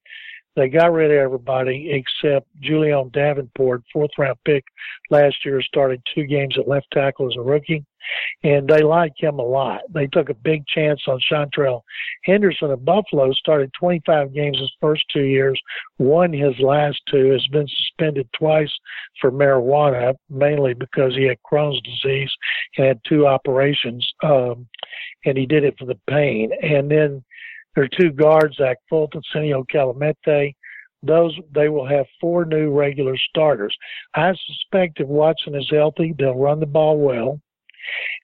they 0.56 0.70
got 0.70 0.92
rid 0.92 1.12
of 1.12 1.18
everybody 1.18 1.92
except 1.92 2.48
Julie'n 2.60 3.10
Davenport, 3.14 3.84
fourth 3.92 4.12
round 4.18 4.38
pick 4.46 4.64
last 5.10 5.46
year, 5.46 5.62
started 5.62 6.02
two 6.14 6.26
games 6.26 6.58
at 6.58 6.68
left 6.68 6.88
tackle 6.92 7.28
as 7.28 7.38
a 7.38 7.42
rookie 7.42 7.86
and 8.44 8.68
they 8.68 8.82
like 8.82 9.14
him 9.18 9.40
a 9.40 9.44
lot. 9.44 9.82
They 9.94 10.08
took 10.08 10.30
a 10.30 10.34
big 10.34 10.66
chance 10.68 11.02
on 11.08 11.20
Seantrel 11.32 11.82
Henderson 12.24 12.72
of 12.72 12.86
Buffalo, 12.86 13.32
started 13.34 13.72
25 13.80 14.34
games 14.34 14.60
his 14.60 14.72
first 14.80 15.04
two 15.14 15.24
years, 15.24 15.60
won 16.00 16.34
his 16.34 16.58
last 16.60 17.00
two, 17.10 17.32
has 17.32 17.46
been 17.48 17.68
suspended 17.68 18.28
twice 18.38 18.72
for 19.20 19.32
marijuana, 19.32 20.14
mainly 20.30 20.74
because 20.74 21.16
he 21.16 21.24
had 21.24 21.38
Crohn's 21.50 21.82
disease 21.82 22.32
and 22.78 22.88
had 22.88 23.00
two 23.08 23.28
operations, 23.28 24.08
um, 24.24 24.68
and 25.26 25.38
he 25.38 25.46
did 25.46 25.64
it 25.64 25.76
for 25.78 25.86
the 25.86 26.00
pain. 26.08 26.52
And 26.62 26.90
then 26.90 27.24
there 27.76 27.86
are 27.86 28.00
two 28.00 28.12
guards, 28.12 28.58
Zach 28.58 28.78
Fulton, 28.90 29.22
Senio 29.34 29.66
Kelemete, 29.74 30.54
those 31.04 31.36
they 31.54 31.70
will 31.70 31.88
have 31.88 32.06
four 32.20 32.46
new 32.46 32.72
regular 32.72 33.18
starters. 33.30 33.76
I 34.14 34.34
suspect 34.46 35.00
if 35.00 35.08
Watson 35.08 35.56
is 35.56 35.68
healthy, 35.70 36.14
they'll 36.18 36.36
run 36.36 36.60
the 36.60 36.66
ball 36.66 37.00
well 37.00 37.40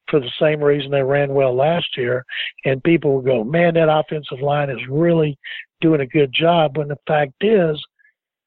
for 0.10 0.20
the 0.20 0.32
same 0.40 0.64
reason 0.64 0.92
they 0.92 1.02
ran 1.02 1.34
well 1.34 1.56
last 1.56 1.98
year. 1.98 2.24
And 2.66 2.84
people 2.84 3.14
will 3.14 3.22
go, 3.22 3.44
man, 3.44 3.74
that 3.74 3.90
offensive 3.90 4.42
line 4.42 4.70
is 4.70 4.88
really 4.90 5.38
doing 5.82 6.02
a 6.02 6.08
good 6.08 6.32
job. 6.32 6.78
When 6.78 6.88
the 6.88 6.98
fact 7.08 7.34
is, 7.42 7.84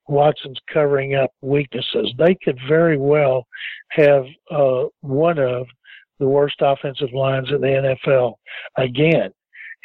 Watson's 0.09 0.59
covering 0.73 1.15
up 1.15 1.31
weaknesses. 1.41 2.13
They 2.19 2.37
could 2.43 2.59
very 2.69 2.99
well 2.99 3.47
have 3.91 4.25
uh, 4.51 4.85
one 5.01 5.39
of 5.39 5.67
the 6.19 6.27
worst 6.27 6.57
offensive 6.61 7.13
lines 7.13 7.49
in 7.51 7.61
the 7.61 7.97
NFL 8.07 8.35
again. 8.77 9.31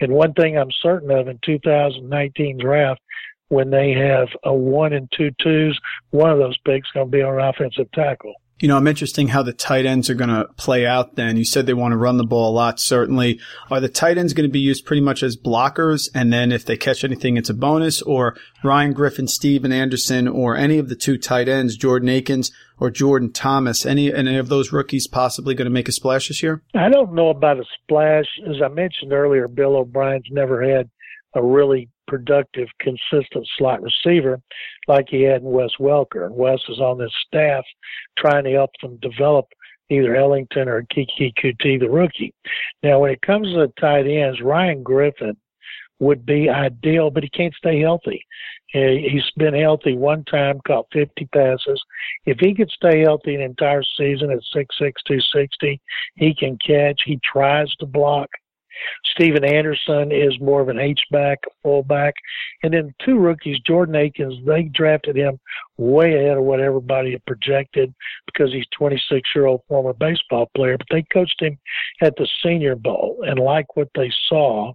And 0.02 0.12
one 0.12 0.34
thing 0.34 0.58
I'm 0.58 0.72
certain 0.82 1.12
of 1.12 1.28
in 1.28 1.40
2019 1.44 2.58
draft, 2.58 3.02
when 3.50 3.70
they 3.70 3.92
have 3.94 4.28
a 4.44 4.54
one 4.54 4.94
and 4.94 5.12
two 5.16 5.32
twos, 5.42 5.80
one 6.10 6.32
of 6.32 6.40
those 6.40 6.58
picks 6.60 6.92
going 6.92 7.08
to 7.08 7.12
be 7.12 7.22
on 7.22 7.40
offensive 7.40 7.92
tackle. 7.94 8.34
You 8.60 8.70
know, 8.70 8.78
I'm 8.78 8.88
interesting 8.88 9.28
how 9.28 9.44
the 9.44 9.52
tight 9.52 9.86
ends 9.86 10.10
are 10.10 10.16
going 10.16 10.30
to 10.30 10.48
play 10.56 10.86
out 10.86 11.16
then. 11.16 11.36
You 11.36 11.44
said 11.44 11.66
they 11.66 11.74
want 11.74 11.92
to 11.92 11.98
run 11.98 12.16
the 12.16 12.24
ball 12.24 12.52
a 12.52 12.56
lot, 12.56 12.80
certainly. 12.80 13.40
Are 13.70 13.82
the 13.82 13.90
tight 13.90 14.18
ends 14.18 14.34
going 14.34 14.48
to 14.48 14.54
be 14.54 14.60
used 14.60 14.86
pretty 14.86 15.02
much 15.02 15.24
as 15.24 15.36
blockers? 15.36 16.10
And 16.16 16.32
then 16.32 16.54
if 16.54 16.64
they 16.64 16.78
catch 16.78 17.04
anything, 17.04 17.36
it's 17.36 17.50
a 17.50 17.54
bonus? 17.54 18.02
Or 18.02 18.38
Ryan 18.64 18.94
Griffin, 18.94 19.28
Stephen 19.28 19.74
Anderson, 19.74 20.28
or 20.28 20.56
any 20.56 20.78
of 20.78 20.88
the 20.88 20.96
two 20.96 21.18
tight 21.18 21.50
ends, 21.50 21.76
Jordan 21.76 22.08
Akins 22.08 22.50
or 22.80 22.90
Jordan 22.90 23.32
Thomas, 23.32 23.86
any, 23.86 24.14
any 24.14 24.38
of 24.38 24.50
those 24.50 24.72
rookies 24.72 25.08
possibly 25.08 25.54
going 25.54 25.66
to 25.66 25.72
make 25.72 25.90
a 25.90 25.94
splash 25.94 26.30
this 26.30 26.42
year? 26.42 26.62
I 26.74 26.90
don't 26.90 27.14
know 27.14 27.30
about 27.30 27.60
a 27.60 27.66
splash. 27.84 28.26
As 28.48 28.62
I 28.64 28.70
mentioned 28.70 29.12
earlier, 29.12 29.48
Bill 29.48 29.76
O'Brien's 29.76 30.28
never 30.32 30.62
had 30.62 30.90
a 31.34 31.44
really 31.44 31.90
productive, 32.08 32.68
consistent 32.80 33.48
slot 33.58 33.82
receiver 33.82 34.42
like 34.88 35.08
he 35.10 35.22
had 35.24 35.42
in 35.42 35.52
Wes 35.52 35.72
Welker. 35.80 36.26
And 36.26 36.36
Wes 36.36 36.60
is 36.70 36.80
on 36.80 36.98
this 36.98 37.14
staff 37.28 37.64
trying 38.18 38.44
to 38.46 38.52
help 38.52 38.72
them 38.82 38.98
develop 39.02 39.46
either 39.90 40.16
Ellington 40.16 40.68
or 40.68 40.84
Keke 40.84 41.34
Coutee, 41.42 41.80
the 41.80 41.90
rookie. 41.90 42.34
Now, 42.82 43.00
when 43.00 43.12
it 43.12 43.22
comes 43.22 43.48
to 43.50 43.60
the 43.60 43.74
tight 43.80 44.08
ends, 44.08 44.42
Ryan 44.42 44.82
Griffin 44.82 45.38
would 46.00 46.26
be 46.26 46.50
ideal, 46.50 47.10
but 47.10 47.24
he 47.24 47.30
can't 47.30 47.54
stay 47.54 47.80
healthy. 47.80 48.26
He's 48.74 49.24
been 49.38 49.54
healthy 49.54 49.96
one 49.96 50.26
time, 50.26 50.60
caught 50.68 50.88
50 50.92 51.30
passes. 51.34 51.82
If 52.26 52.40
he 52.40 52.54
could 52.54 52.70
stay 52.72 53.02
healthy 53.02 53.36
an 53.36 53.42
entire 53.42 53.84
season 53.98 54.32
at 54.32 54.40
6'6", 54.54 54.66
260, 54.80 55.80
he 56.16 56.36
can 56.36 56.58
catch. 56.66 57.00
He 57.06 57.18
tries 57.24 57.74
to 57.76 57.86
block. 57.86 58.30
Stephen 59.12 59.44
Anderson 59.44 60.12
is 60.12 60.40
more 60.40 60.62
of 60.62 60.70
an 60.70 60.80
H-back, 60.80 61.40
a 61.46 61.50
fullback. 61.64 62.14
And 62.64 62.74
then 62.74 62.94
two 63.04 63.18
rookies, 63.18 63.60
Jordan 63.66 63.96
Akins, 63.96 64.36
they 64.46 64.64
drafted 64.64 65.16
him 65.16 65.40
way 65.78 66.16
ahead 66.16 66.38
of 66.38 66.44
what 66.44 66.60
everybody 66.60 67.12
had 67.12 67.26
projected 67.26 67.94
because 68.26 68.52
he's 68.52 68.66
26 68.78 69.30
year 69.36 69.46
old 69.46 69.62
former 69.68 69.94
baseball 69.94 70.50
player. 70.56 70.78
But 70.78 70.88
they 70.92 71.04
coached 71.14 71.42
him 71.42 71.58
at 72.02 72.16
the 72.18 72.28
Senior 72.44 72.76
Bowl 72.76 73.24
and 73.26 73.40
like 73.40 73.76
what 73.76 73.90
they 73.96 74.12
saw, 74.28 74.74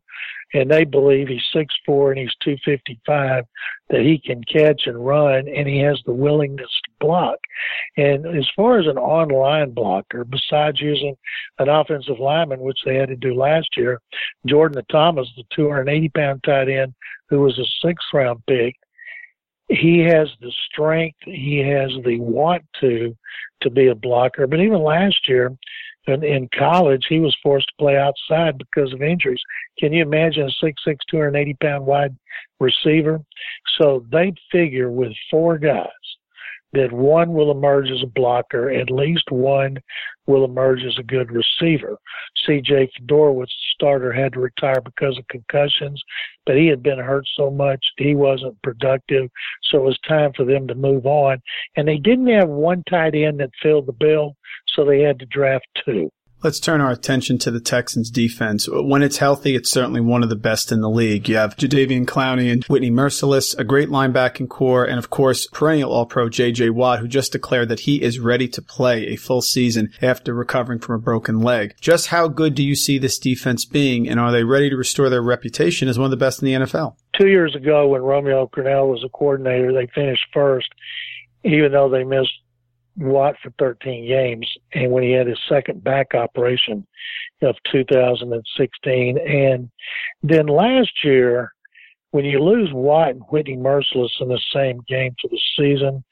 and 0.55 0.71
they 0.71 0.85
believe 0.85 1.29
he's 1.29 1.43
six 1.53 1.75
four 1.87 2.11
and 2.11 2.21
he's 2.21 2.35
255 2.43 3.45
that 3.89 4.01
he 4.01 4.19
can 4.19 4.43
catch 4.45 4.83
and 4.87 5.05
run 5.05 5.49
and 5.49 5.69
he 5.69 5.79
has 5.79 6.01
the 6.07 6.13
willingness 6.13 6.71
to 6.85 6.91
block. 7.01 7.39
And 7.97 8.27
as 8.27 8.49
far 8.57 8.79
as 8.79 8.87
an 8.87 8.99
online 8.99 9.71
blocker, 9.71 10.25
besides 10.25 10.81
using 10.81 11.17
an 11.59 11.69
offensive 11.69 12.19
lineman, 12.19 12.61
which 12.61 12.81
they 12.85 12.97
had 12.97 13.09
to 13.09 13.17
do 13.17 13.35
last 13.35 13.77
year, 13.77 14.01
Jordan 14.47 14.83
Thomas, 14.91 15.29
the 15.37 15.45
280 15.55 16.09
pound 16.11 16.43
tight 16.45 16.69
end 16.69 16.95
who 17.29 17.41
was 17.41 17.59
a 17.59 17.87
sixth 17.87 18.07
round 18.13 18.43
pick, 18.47 18.77
he 19.69 20.01
has 20.01 20.29
the 20.41 20.53
strength, 20.67 21.19
he 21.25 21.59
has 21.59 21.91
the 22.05 22.19
want 22.19 22.65
to 22.81 23.17
to 23.63 23.71
be 23.71 23.89
a 23.89 23.95
blocker. 23.95 24.47
But 24.47 24.61
even 24.61 24.83
last 24.83 25.29
year, 25.29 25.57
in, 26.11 26.25
in 26.25 26.49
college, 26.57 27.07
he 27.09 27.21
was 27.21 27.37
forced 27.43 27.69
to 27.69 27.75
play 27.79 27.97
outside 27.97 28.59
because 28.59 28.93
of 28.93 29.03
injuries. 29.03 29.41
Can 29.79 29.93
you 29.93 30.03
imagine 30.03 30.45
a 30.45 30.65
6'6", 30.65 30.75
280 31.11 31.55
pound 31.63 31.87
wide 31.87 32.17
receiver? 32.59 33.21
So 33.79 34.05
they 34.11 34.33
figure 34.53 34.91
with 34.91 35.13
four 35.31 35.59
guys 35.59 35.89
that 36.73 36.93
one 36.93 37.33
will 37.33 37.51
emerge 37.51 37.91
as 37.91 38.03
a 38.03 38.07
blocker, 38.07 38.71
at 38.71 38.91
least 38.91 39.31
one 39.31 39.79
will 40.27 40.45
emerge 40.45 40.85
as 40.85 40.97
a 40.99 41.03
good 41.03 41.31
receiver. 41.31 41.99
C.J. 42.47 42.91
Fiedorowicz, 43.01 43.51
starter, 43.75 44.13
had 44.13 44.33
to 44.35 44.41
retire 44.41 44.81
because 44.81 45.19
of 45.19 45.27
concussions, 45.29 46.01
but 46.47 46.57
he 46.57 46.67
had 46.67 46.83
been 46.83 46.99
hurt 46.99 47.25
so 47.37 47.51
much 47.51 47.85
he 47.97 48.15
wasn't 48.15 48.61
productive, 48.63 49.29
so 49.65 49.79
it 49.79 49.85
was 49.85 49.99
time 50.07 50.33
for 50.37 50.45
them 50.45 50.69
to 50.69 50.75
move 50.75 51.07
on. 51.07 51.43
And 51.77 51.89
they 51.89 51.99
didn't 51.99 52.29
have 52.29 52.49
one 52.49 52.85
tight 52.89 53.15
end 53.15 53.41
that 53.41 53.51
filled 53.63 53.87
the 53.87 53.93
bill, 53.93 54.37
so 54.69 54.85
they 54.85 55.01
had 55.01 55.19
to 55.19 55.27
draft 55.27 55.67
two. 55.85 56.11
Let's 56.43 56.59
turn 56.59 56.81
our 56.81 56.91
attention 56.91 57.37
to 57.41 57.51
the 57.51 57.61
Texans 57.61 58.11
defense. 58.11 58.67
When 58.67 59.03
it's 59.03 59.19
healthy, 59.19 59.55
it's 59.55 59.71
certainly 59.71 60.01
one 60.01 60.23
of 60.23 60.31
the 60.31 60.37
best 60.37 60.73
in 60.73 60.81
the 60.81 60.89
league. 60.89 61.29
You 61.29 61.37
have 61.37 61.55
Jadeveon 61.55 62.07
Clowney 62.07 62.51
and 62.51 62.65
Whitney 62.65 62.91
Mercilus, 62.91 63.55
a 63.59 63.65
great 63.65 63.91
linebacking 63.91 64.49
corps, 64.49 64.87
and 64.87 64.99
of 64.99 65.11
course, 65.11 65.47
perennial 65.49 65.93
All-Pro 65.93 66.31
J.J. 66.31 66.71
Watt, 66.71 67.01
who 67.01 67.09
just 67.09 67.33
declared 67.33 67.69
that 67.69 67.81
he 67.81 68.01
is 68.01 68.19
ready 68.19 68.49
to 68.49 68.63
play 68.63 69.09
a 69.09 69.17
full 69.17 69.43
season 69.43 69.93
after 70.01 70.33
recovering 70.33 70.79
from 70.79 70.95
a 70.95 70.99
broken 70.99 71.41
leg. 71.41 71.75
Just 71.79 72.07
how 72.07 72.27
good 72.27 72.55
do 72.55 72.65
you 72.65 72.75
see 72.75 72.97
this 72.97 73.19
defense 73.19 73.67
being, 73.67 74.09
and 74.09 74.19
are 74.19 74.33
they 74.33 74.43
ready 74.43 74.71
to 74.71 74.77
restore 74.77 75.11
their 75.11 75.23
reputation 75.23 75.89
as 75.89 75.99
one 75.99 76.07
of 76.07 76.11
the 76.11 76.17
best 76.17 76.41
in 76.41 76.47
the 76.47 76.55
NFL? 76.55 76.97
Two 77.19 77.29
years 77.29 77.55
ago, 77.55 77.89
when 77.89 78.01
Romeo 78.01 78.47
Crennel 78.47 78.89
was 78.89 79.05
a 79.05 79.11
coordinator, 79.11 79.75
they 79.75 79.89
finished 79.95 80.25
first, 80.33 80.69
even 81.45 81.73
though 81.73 81.91
they 81.91 82.05
missed 82.05 82.33
Watt 82.97 83.37
for 83.43 83.53
13 83.59 84.07
games, 84.07 84.49
and 84.75 84.91
when 84.91 85.03
he 85.03 85.13
had 85.13 85.27
his 85.27 85.39
second 85.49 85.83
back 85.83 86.15
operation 86.15 86.87
of 87.43 87.57
2016, 87.73 89.19
and 89.19 89.71
then 90.23 90.47
last 90.47 90.91
year, 91.03 91.53
when 92.11 92.25
you 92.25 92.41
lose 92.41 92.73
Watt 92.73 93.11
and 93.11 93.23
Whitney 93.31 93.57
Mercilus 93.57 94.11
in 94.21 94.29
the 94.29 94.41
same 94.53 94.81
game 94.89 95.15
for 95.21 95.29
the 95.29 95.41
season, 95.57 96.03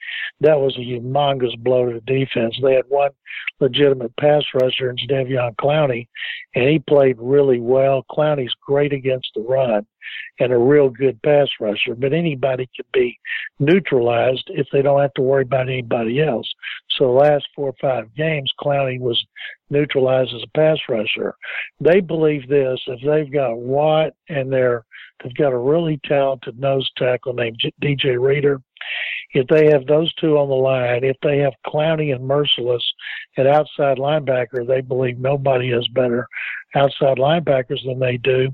that 0.40 0.58
was 0.58 0.76
a 0.76 0.80
humongous 0.80 1.58
blow 1.58 1.86
to 1.86 1.94
the 1.94 2.00
defense. 2.00 2.56
They 2.62 2.74
had 2.74 2.84
one 2.88 3.10
legitimate 3.60 4.16
pass 4.16 4.42
rusher 4.54 4.90
in 4.90 4.96
Jadeveon 4.96 5.56
Clowney, 5.56 6.06
and 6.54 6.68
he 6.68 6.78
played 6.78 7.16
really 7.18 7.60
well. 7.60 8.04
Clowney's 8.10 8.54
great 8.64 8.92
against 8.92 9.30
the 9.34 9.42
run 9.42 9.86
and 10.40 10.52
a 10.52 10.58
real 10.58 10.88
good 10.88 11.20
pass 11.22 11.48
rusher, 11.60 11.94
but 11.94 12.12
anybody 12.12 12.68
can 12.74 12.84
be 12.92 13.18
neutralized 13.58 14.48
if 14.48 14.66
they 14.72 14.82
don't 14.82 15.00
have 15.00 15.14
to 15.14 15.22
worry 15.22 15.42
about 15.42 15.68
anybody 15.68 16.22
else. 16.22 16.48
So 16.96 17.06
the 17.06 17.10
last 17.10 17.46
four 17.54 17.70
or 17.70 17.74
five 17.80 18.14
games, 18.14 18.52
Clowney 18.60 19.00
was 19.00 19.22
neutralized 19.70 20.34
as 20.34 20.42
a 20.42 20.58
pass 20.58 20.78
rusher. 20.88 21.34
They 21.80 22.00
believe 22.00 22.48
this: 22.48 22.80
if 22.86 23.00
they've 23.04 23.32
got 23.32 23.58
Watt 23.58 24.12
and 24.28 24.52
they're 24.52 24.84
they've 25.22 25.34
got 25.34 25.52
a 25.52 25.58
really 25.58 26.00
talented 26.04 26.58
nose 26.58 26.88
tackle 26.96 27.34
named 27.34 27.60
DJ 27.82 28.20
Reader. 28.20 28.60
If 29.34 29.46
they 29.48 29.66
have 29.70 29.86
those 29.86 30.12
two 30.14 30.38
on 30.38 30.48
the 30.48 30.54
line, 30.54 31.04
if 31.04 31.16
they 31.22 31.38
have 31.38 31.52
Clowney 31.66 32.14
and 32.14 32.28
Mercilus 32.28 32.82
at 33.36 33.46
outside 33.46 33.98
linebacker, 33.98 34.66
they 34.66 34.80
believe 34.80 35.18
nobody 35.18 35.70
has 35.70 35.86
better 35.88 36.26
outside 36.74 37.18
linebackers 37.18 37.84
than 37.84 37.98
they 37.98 38.16
do. 38.16 38.48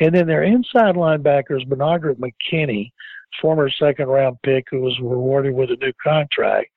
And 0.00 0.14
then 0.14 0.26
their 0.26 0.44
inside 0.44 0.94
linebackers, 0.94 1.66
Benardrick 1.68 2.18
McKinney, 2.18 2.92
former 3.40 3.70
second 3.70 4.08
round 4.08 4.36
pick 4.42 4.66
who 4.70 4.80
was 4.80 4.98
rewarded 5.00 5.54
with 5.54 5.70
a 5.70 5.76
new 5.76 5.92
contract, 6.02 6.68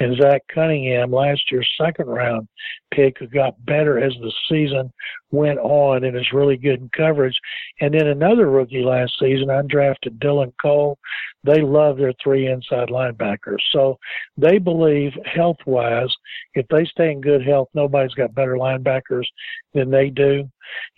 and 0.00 0.16
Zach 0.20 0.42
Cunningham, 0.52 1.12
last 1.12 1.42
year's 1.50 1.68
second 1.80 2.06
round 2.06 2.48
pick, 2.92 3.18
who 3.18 3.26
got 3.26 3.64
better 3.64 3.98
as 3.98 4.12
the 4.20 4.32
season 4.48 4.92
went 5.30 5.58
on 5.58 6.04
and 6.04 6.16
is 6.16 6.32
really 6.32 6.56
good 6.56 6.80
in 6.80 6.90
coverage. 6.96 7.38
And 7.80 7.94
then 7.94 8.08
another 8.08 8.50
rookie 8.50 8.82
last 8.82 9.12
season, 9.18 9.48
undrafted 9.48 10.18
Dylan 10.18 10.52
Cole. 10.60 10.98
They 11.44 11.60
love 11.60 11.98
their 11.98 12.14
three 12.22 12.48
inside 12.48 12.88
linebackers. 12.88 13.58
So 13.72 13.98
they 14.36 14.58
believe 14.58 15.12
health 15.26 15.58
wise, 15.66 16.12
if 16.54 16.66
they 16.68 16.84
stay 16.86 17.12
in 17.12 17.20
good 17.20 17.46
health, 17.46 17.68
nobody's 17.74 18.14
got 18.14 18.34
better 18.34 18.56
linebackers 18.56 19.26
than 19.74 19.90
they 19.90 20.10
do. 20.10 20.48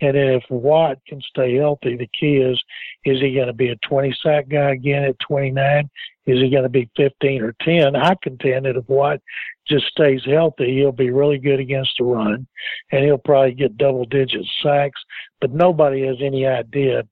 And 0.01 0.17
if 0.17 0.45
Watt 0.49 0.99
can 1.07 1.21
stay 1.23 1.57
healthy, 1.57 1.97
the 1.97 2.09
key 2.19 2.37
is, 2.37 2.63
is 3.05 3.21
he 3.21 3.35
going 3.35 3.49
to 3.49 3.53
be 3.53 3.71
a 3.71 3.77
20 3.89 4.17
sack 4.23 4.49
guy 4.49 4.71
again 4.71 5.05
at 5.05 5.19
29? 5.21 5.91
Is 6.27 6.41
he 6.41 6.51
going 6.51 6.65
to 6.65 6.69
be 6.69 6.91
15 6.97 7.43
or 7.43 7.55
10? 7.63 7.95
I 7.95 8.15
contend 8.23 8.67
that 8.67 8.77
if 8.77 8.89
Watt 8.89 9.21
just 9.69 9.87
stays 9.87 10.23
healthy, 10.25 10.77
he'll 10.77 10.93
be 10.93 11.11
really 11.11 11.39
good 11.39 11.61
against 11.61 11.93
the 11.99 12.05
run, 12.05 12.47
and 12.91 13.05
he'll 13.05 13.19
probably 13.19 13.55
get 13.55 13.79
double 13.79 14.05
digit 14.05 14.45
sacks. 14.63 15.01
But 15.41 15.53
nobody 15.53 16.07
has 16.07 16.17
any 16.21 16.47
idea 16.47 17.03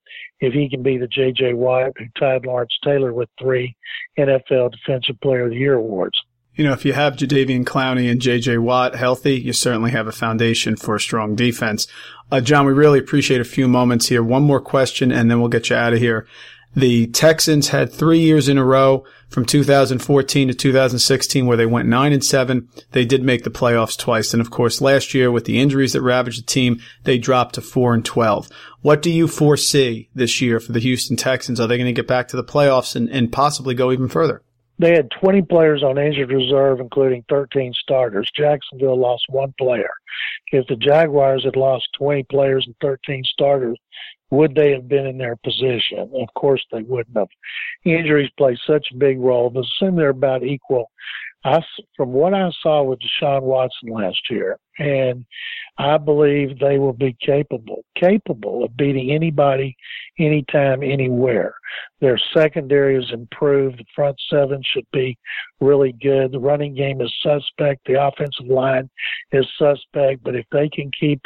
if 0.41 0.53
he 0.53 0.69
can 0.69 0.83
be 0.83 0.99
the 0.99 1.07
J.J. 1.07 1.55
Watt 1.55 1.93
who 1.97 2.07
tied 2.19 2.47
Lawrence 2.47 2.77
Taylor 2.83 3.13
with 3.13 3.29
three 3.41 3.77
NFL 4.19 4.73
Defensive 4.73 5.21
Player 5.21 5.45
of 5.45 5.51
the 5.51 5.57
Year 5.57 5.75
awards. 5.75 6.19
You 6.55 6.65
know, 6.65 6.73
if 6.73 6.85
you 6.85 6.93
have 6.93 7.17
Jadeveon 7.17 7.65
Clowney 7.65 8.09
and 8.09 8.21
J.J. 8.21 8.59
Watt 8.59 8.95
healthy, 8.95 9.41
you 9.41 9.53
certainly 9.53 9.91
have 9.91 10.07
a 10.07 10.13
foundation 10.13 10.77
for 10.77 10.95
a 10.95 11.01
strong 11.01 11.35
defense. 11.35 11.89
Uh, 12.31 12.41
John, 12.41 12.65
we 12.65 12.73
really 12.73 13.01
appreciate 13.01 13.41
a 13.41 13.45
few 13.45 13.67
moments 13.67 14.07
here. 14.07 14.23
One 14.23 14.45
more 14.45 14.61
question, 14.61 15.11
and 15.11 15.29
then 15.29 15.41
we'll 15.41 15.49
get 15.49 15.71
you 15.71 15.77
out 15.77 15.93
of 15.93 15.99
here. 15.99 16.29
The 16.77 17.07
Texans 17.09 17.69
had 17.69 17.93
three 17.93 18.19
years 18.19 18.49
in 18.49 18.59
a 18.59 18.65
row 18.65 19.05
from 19.29 19.45
2014 19.45 20.49
to 20.49 20.55
2016 20.55 21.47
where 21.47 21.57
they 21.57 21.67
went 21.67 21.89
nine 21.89 22.13
and 22.13 22.25
seven. 22.25 22.69
They 22.91 23.05
did 23.05 23.23
make 23.23 23.45
the 23.45 23.51
playoffs 23.51 23.97
twice. 23.97 24.33
And 24.33 24.41
of 24.41 24.51
course, 24.51 24.81
last 24.81 25.15
year 25.15 25.31
with 25.31 25.45
the 25.45 25.61
injuries 25.61 25.93
that 25.93 26.03
ravaged 26.03 26.43
the 26.43 26.47
team, 26.47 26.81
they 27.05 27.17
dropped 27.17 27.55
to 27.55 27.61
four 27.61 27.95
and 27.95 28.05
12. 28.05 28.49
What 28.83 29.03
do 29.03 29.11
you 29.11 29.29
foresee 29.29 30.09
this 30.15 30.41
year 30.41 30.59
for 30.59 30.73
the 30.73 30.81
Houston 30.81 31.17
Texans? 31.17 31.61
Are 31.61 31.69
they 31.69 31.79
going 31.79 31.87
to 31.87 31.93
get 31.93 32.09
back 32.09 32.27
to 32.29 32.37
the 32.37 32.45
playoffs 32.45 32.97
and, 32.97 33.09
and 33.09 33.33
possibly 33.33 33.75
go 33.75 33.93
even 33.93 34.09
further? 34.09 34.43
They 34.79 34.91
had 34.91 35.09
20 35.21 35.43
players 35.43 35.85
on 35.85 35.99
injured 35.99 36.33
reserve, 36.33 36.81
including 36.81 37.25
13 37.29 37.73
starters. 37.75 38.29
Jacksonville 38.37 38.99
lost 38.99 39.25
one 39.29 39.55
player. 39.57 39.91
If 40.51 40.67
the 40.67 40.77
Jaguars 40.77 41.45
had 41.45 41.55
lost 41.55 41.89
20 41.99 42.25
players 42.25 42.65
and 42.67 42.75
13 42.81 43.23
starters, 43.25 43.79
would 44.35 44.55
they 44.55 44.73
have 44.73 44.89
been 44.89 45.07
in 45.07 45.19
their 45.19 45.37
position? 45.37 46.11
Of 46.15 46.29
course, 46.35 46.65
they 46.73 46.83
wouldn't 46.83 47.17
have. 47.17 47.29
Injuries 47.85 48.31
play 48.37 48.59
such 48.67 48.87
a 48.93 48.97
big 48.97 49.19
role, 49.19 49.51
but 49.51 49.65
assume 49.65 49.97
they're 49.97 50.11
about 50.11 50.45
equal. 50.45 50.91
I, 51.47 51.61
from 51.95 52.13
what 52.13 52.33
I 52.33 52.51
saw 52.63 52.83
with 52.83 53.01
Deshaun 53.01 53.43
Watson 53.43 53.91
last 53.91 54.19
year, 54.31 54.59
and 54.79 55.27
I 55.77 55.99
believe 55.99 56.59
they 56.59 56.79
will 56.79 56.95
be 56.95 57.15
capable, 57.21 57.85
capable 58.01 58.65
of 58.65 58.77
beating 58.79 59.11
anybody, 59.11 59.77
anytime, 60.19 60.83
anywhere. 60.83 61.55
Their 62.01 62.19
secondary 62.33 62.97
is 62.97 63.13
improved. 63.13 63.79
The 63.79 63.85
front 63.95 64.17
seven 64.31 64.63
should 64.65 64.87
be 64.91 65.19
really 65.61 65.93
good. 66.01 66.33
The 66.33 66.41
running 66.41 66.75
game 66.75 67.03
is 67.03 67.13
suspect. 67.23 67.87
The 67.87 68.03
offensive 68.03 68.47
line 68.47 68.89
is 69.33 69.47
suspect. 69.59 70.23
But 70.25 70.37
if 70.37 70.47
they 70.51 70.71
can 70.71 70.91
keep 70.99 71.21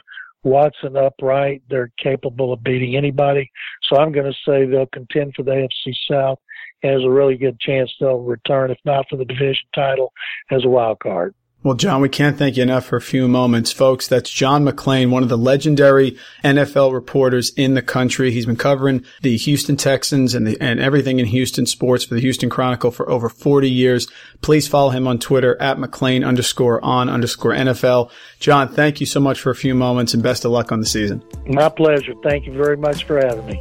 Watson 0.45 0.97
upright. 0.97 1.63
They're 1.69 1.91
capable 1.99 2.53
of 2.53 2.63
beating 2.63 2.97
anybody. 2.97 3.51
So 3.85 3.99
I'm 3.99 4.13
going 4.13 4.31
to 4.31 4.39
say 4.47 4.67
they'll 4.67 4.87
contend 4.87 5.35
for 5.35 5.43
the 5.43 5.53
AFC 5.53 5.95
South 6.11 6.39
and 6.83 7.05
a 7.05 7.11
really 7.11 7.37
good 7.37 7.59
chance 7.61 7.93
they'll 7.99 8.19
return, 8.19 8.71
if 8.71 8.79
not 8.85 9.07
for 9.09 9.17
the 9.17 9.25
division 9.25 9.67
title, 9.75 10.13
as 10.51 10.65
a 10.65 10.69
wild 10.69 11.01
card. 11.01 11.35
Well, 11.65 11.75
John, 11.75 12.01
we 12.01 12.09
can't 12.09 12.39
thank 12.39 12.57
you 12.57 12.63
enough 12.63 12.85
for 12.87 12.97
a 12.97 13.01
few 13.01 13.27
moments. 13.27 13.73
Folks, 13.73 14.07
that's 14.07 14.31
John 14.31 14.65
McClain, 14.65 15.11
one 15.11 15.25
of 15.25 15.29
the 15.29 15.37
legendary 15.37 16.17
NFL 16.45 16.93
reporters 16.93 17.51
in 17.57 17.75
the 17.75 17.83
country. 17.83 18.31
He's 18.31 18.47
been 18.47 18.57
covering 18.57 19.05
the 19.23 19.37
Houston 19.37 19.77
Texans 19.77 20.37
and, 20.37 20.47
the, 20.47 20.57
and 20.61 20.79
everything 20.79 21.19
in 21.19 21.27
Houston 21.27 21.67
sports 21.67 22.05
for 22.05 22.15
the 22.15 22.21
Houston 22.21 22.49
Chronicle 22.49 22.93
for 22.93 23.11
over 23.11 23.29
40 23.29 23.69
years. 23.69 24.07
Please 24.41 24.69
follow 24.69 24.91
him 24.91 25.09
on 25.09 25.19
Twitter 25.19 25.61
at 25.61 25.79
McClain 25.79 26.25
underscore 26.25 26.83
on 26.85 27.09
underscore 27.09 27.53
NFL. 27.53 28.13
John, 28.39 28.69
thank 28.69 29.01
you 29.01 29.07
so 29.07 29.19
much 29.19 29.41
for 29.41 29.51
a 29.51 29.57
few 29.57 29.75
moments 29.75 30.15
and 30.15 30.23
best 30.23 30.45
of 30.45 30.53
luck 30.53 30.71
on 30.71 30.79
the 30.79 30.87
season. 30.87 31.25
My 31.47 31.69
pleasure. 31.69 32.15
Thank 32.23 32.47
you 32.47 32.53
very 32.53 32.77
much 32.77 33.03
for 33.03 33.19
having 33.19 33.47
me. 33.47 33.61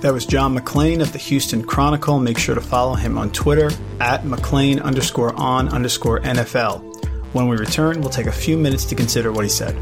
That 0.00 0.14
was 0.14 0.24
John 0.24 0.56
McClain 0.56 1.02
of 1.02 1.12
the 1.12 1.18
Houston 1.18 1.62
Chronicle. 1.62 2.18
Make 2.18 2.38
sure 2.38 2.54
to 2.54 2.60
follow 2.60 2.94
him 2.94 3.18
on 3.18 3.30
Twitter 3.32 3.70
at 4.00 4.22
McClain 4.22 4.82
underscore 4.82 5.34
on 5.34 5.68
underscore 5.68 6.20
NFL. 6.20 6.86
When 7.34 7.48
we 7.48 7.56
return, 7.56 8.00
we'll 8.00 8.10
take 8.10 8.26
a 8.26 8.32
few 8.32 8.56
minutes 8.56 8.86
to 8.86 8.94
consider 8.94 9.30
what 9.30 9.44
he 9.44 9.50
said. 9.50 9.76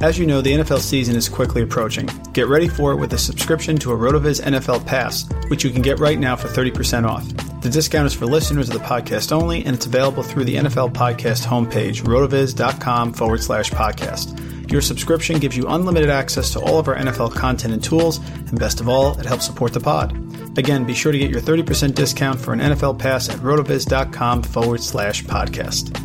As 0.00 0.18
you 0.18 0.26
know, 0.26 0.40
the 0.40 0.52
NFL 0.52 0.80
season 0.80 1.16
is 1.16 1.28
quickly 1.28 1.62
approaching. 1.62 2.08
Get 2.32 2.48
ready 2.48 2.68
for 2.68 2.92
it 2.92 2.96
with 2.96 3.12
a 3.14 3.18
subscription 3.18 3.76
to 3.78 3.92
a 3.92 3.96
RotoViz 3.96 4.42
NFL 4.42 4.86
Pass, 4.86 5.26
which 5.48 5.64
you 5.64 5.70
can 5.70 5.82
get 5.82 5.98
right 5.98 6.18
now 6.18 6.36
for 6.36 6.48
30% 6.48 7.08
off. 7.08 7.26
The 7.62 7.70
discount 7.70 8.06
is 8.06 8.14
for 8.14 8.26
listeners 8.26 8.68
of 8.68 8.74
the 8.74 8.84
podcast 8.84 9.32
only, 9.32 9.64
and 9.64 9.74
it's 9.74 9.86
available 9.86 10.22
through 10.22 10.44
the 10.44 10.56
NFL 10.56 10.92
Podcast 10.92 11.46
homepage, 11.46 12.02
rotoviz.com 12.02 13.14
forward 13.14 13.42
slash 13.42 13.70
podcast. 13.70 14.35
Your 14.68 14.80
subscription 14.80 15.38
gives 15.38 15.56
you 15.56 15.66
unlimited 15.68 16.10
access 16.10 16.52
to 16.52 16.60
all 16.60 16.78
of 16.78 16.88
our 16.88 16.96
NFL 16.96 17.34
content 17.34 17.72
and 17.72 17.82
tools, 17.82 18.18
and 18.18 18.58
best 18.58 18.80
of 18.80 18.88
all, 18.88 19.18
it 19.18 19.26
helps 19.26 19.46
support 19.46 19.72
the 19.72 19.80
pod. 19.80 20.12
Again, 20.58 20.84
be 20.84 20.94
sure 20.94 21.12
to 21.12 21.18
get 21.18 21.30
your 21.30 21.40
30% 21.40 21.94
discount 21.94 22.40
for 22.40 22.52
an 22.52 22.60
NFL 22.60 22.98
pass 22.98 23.28
at 23.28 23.36
rotoviz.com 23.38 24.42
forward 24.42 24.82
slash 24.82 25.24
podcast. 25.24 25.96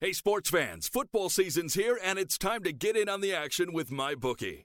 Hey, 0.00 0.12
sports 0.12 0.50
fans, 0.50 0.86
football 0.88 1.30
season's 1.30 1.74
here, 1.74 1.98
and 2.02 2.18
it's 2.18 2.36
time 2.36 2.62
to 2.64 2.72
get 2.72 2.96
in 2.96 3.08
on 3.08 3.20
the 3.22 3.32
action 3.32 3.72
with 3.72 3.90
MyBookie. 3.90 4.64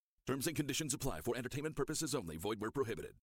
Terms 0.27 0.47
and 0.47 0.55
conditions 0.55 0.93
apply 0.93 1.21
for 1.21 1.35
entertainment 1.35 1.75
purposes 1.75 2.13
only. 2.13 2.37
Void 2.37 2.61
where 2.61 2.71
prohibited. 2.71 3.13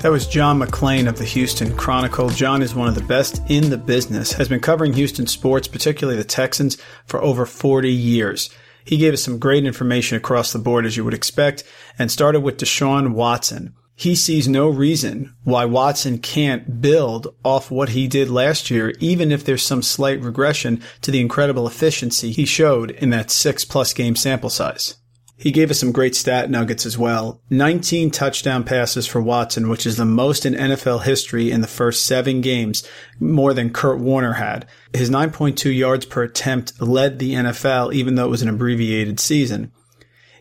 That 0.00 0.10
was 0.10 0.26
John 0.26 0.60
McClain 0.60 1.08
of 1.08 1.16
the 1.16 1.24
Houston 1.24 1.74
Chronicle. 1.78 2.28
John 2.28 2.60
is 2.60 2.74
one 2.74 2.88
of 2.88 2.94
the 2.94 3.00
best 3.00 3.40
in 3.48 3.70
the 3.70 3.78
business, 3.78 4.32
has 4.32 4.50
been 4.50 4.60
covering 4.60 4.92
Houston 4.92 5.26
sports, 5.26 5.66
particularly 5.66 6.18
the 6.18 6.28
Texans, 6.28 6.76
for 7.06 7.22
over 7.22 7.46
40 7.46 7.90
years. 7.90 8.50
He 8.84 8.98
gave 8.98 9.14
us 9.14 9.22
some 9.22 9.38
great 9.38 9.64
information 9.64 10.18
across 10.18 10.52
the 10.52 10.58
board, 10.58 10.84
as 10.84 10.98
you 10.98 11.04
would 11.04 11.14
expect, 11.14 11.64
and 11.98 12.10
started 12.10 12.40
with 12.40 12.58
Deshaun 12.58 13.12
Watson 13.12 13.74
he 13.96 14.14
sees 14.16 14.48
no 14.48 14.68
reason 14.68 15.34
why 15.44 15.64
Watson 15.64 16.18
can't 16.18 16.80
build 16.80 17.28
off 17.44 17.70
what 17.70 17.90
he 17.90 18.08
did 18.08 18.28
last 18.28 18.70
year, 18.70 18.92
even 18.98 19.30
if 19.30 19.44
there's 19.44 19.62
some 19.62 19.82
slight 19.82 20.20
regression 20.20 20.82
to 21.02 21.10
the 21.10 21.20
incredible 21.20 21.66
efficiency 21.66 22.32
he 22.32 22.44
showed 22.44 22.90
in 22.90 23.10
that 23.10 23.30
six 23.30 23.64
plus 23.64 23.92
game 23.92 24.16
sample 24.16 24.50
size. 24.50 24.96
He 25.36 25.50
gave 25.50 25.70
us 25.70 25.80
some 25.80 25.92
great 25.92 26.14
stat 26.14 26.48
nuggets 26.48 26.86
as 26.86 26.96
well. 26.96 27.40
19 27.50 28.10
touchdown 28.10 28.64
passes 28.64 29.06
for 29.06 29.20
Watson, 29.20 29.68
which 29.68 29.84
is 29.84 29.96
the 29.96 30.04
most 30.04 30.46
in 30.46 30.54
NFL 30.54 31.02
history 31.02 31.50
in 31.50 31.60
the 31.60 31.66
first 31.66 32.06
seven 32.06 32.40
games, 32.40 32.86
more 33.18 33.52
than 33.52 33.72
Kurt 33.72 33.98
Warner 33.98 34.34
had. 34.34 34.66
His 34.92 35.10
9.2 35.10 35.76
yards 35.76 36.06
per 36.06 36.22
attempt 36.22 36.80
led 36.80 37.18
the 37.18 37.34
NFL, 37.34 37.92
even 37.92 38.14
though 38.14 38.26
it 38.26 38.30
was 38.30 38.42
an 38.42 38.48
abbreviated 38.48 39.18
season. 39.18 39.72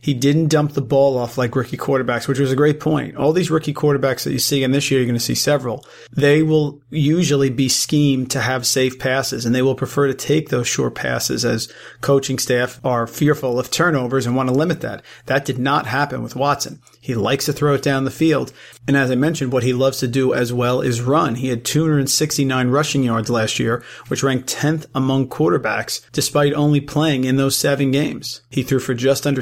He 0.03 0.13
didn't 0.13 0.49
dump 0.49 0.73
the 0.73 0.81
ball 0.81 1.17
off 1.17 1.37
like 1.37 1.55
rookie 1.55 1.77
quarterbacks, 1.77 2.27
which 2.27 2.37
was 2.37 2.51
a 2.51 2.57
great 2.57 2.81
point. 2.81 3.15
All 3.15 3.31
these 3.31 3.49
rookie 3.49 3.73
quarterbacks 3.73 4.25
that 4.25 4.33
you 4.33 4.37
see, 4.37 4.61
and 4.61 4.73
this 4.73 4.91
year 4.91 4.99
you're 4.99 5.07
going 5.07 5.15
to 5.17 5.19
see 5.23 5.33
several, 5.33 5.85
they 6.11 6.43
will 6.43 6.81
usually 6.89 7.49
be 7.49 7.69
schemed 7.69 8.29
to 8.31 8.41
have 8.41 8.67
safe 8.67 8.99
passes 8.99 9.45
and 9.45 9.55
they 9.55 9.61
will 9.61 9.75
prefer 9.75 10.07
to 10.07 10.13
take 10.13 10.49
those 10.49 10.67
short 10.67 10.93
passes 10.93 11.45
as 11.45 11.71
coaching 12.01 12.37
staff 12.37 12.81
are 12.83 13.07
fearful 13.07 13.57
of 13.57 13.71
turnovers 13.71 14.25
and 14.25 14.35
want 14.35 14.49
to 14.49 14.55
limit 14.55 14.81
that. 14.81 15.01
That 15.27 15.45
did 15.45 15.57
not 15.57 15.85
happen 15.85 16.21
with 16.21 16.35
Watson. 16.35 16.81
He 16.99 17.15
likes 17.15 17.45
to 17.45 17.53
throw 17.53 17.73
it 17.73 17.81
down 17.81 18.03
the 18.03 18.11
field. 18.11 18.51
And 18.87 18.97
as 18.97 19.09
I 19.09 19.15
mentioned, 19.15 19.53
what 19.53 19.63
he 19.63 19.71
loves 19.71 19.99
to 19.99 20.07
do 20.07 20.33
as 20.33 20.51
well 20.51 20.81
is 20.81 21.01
run. 21.01 21.35
He 21.35 21.47
had 21.47 21.63
269 21.63 22.69
rushing 22.69 23.03
yards 23.03 23.29
last 23.29 23.57
year, 23.57 23.83
which 24.09 24.23
ranked 24.23 24.53
10th 24.53 24.85
among 24.93 25.29
quarterbacks, 25.29 26.01
despite 26.11 26.53
only 26.53 26.81
playing 26.81 27.23
in 27.23 27.37
those 27.37 27.57
seven 27.57 27.91
games. 27.91 28.41
He 28.49 28.63
threw 28.63 28.79
for 28.79 28.93
just 28.93 29.25
under 29.25 29.41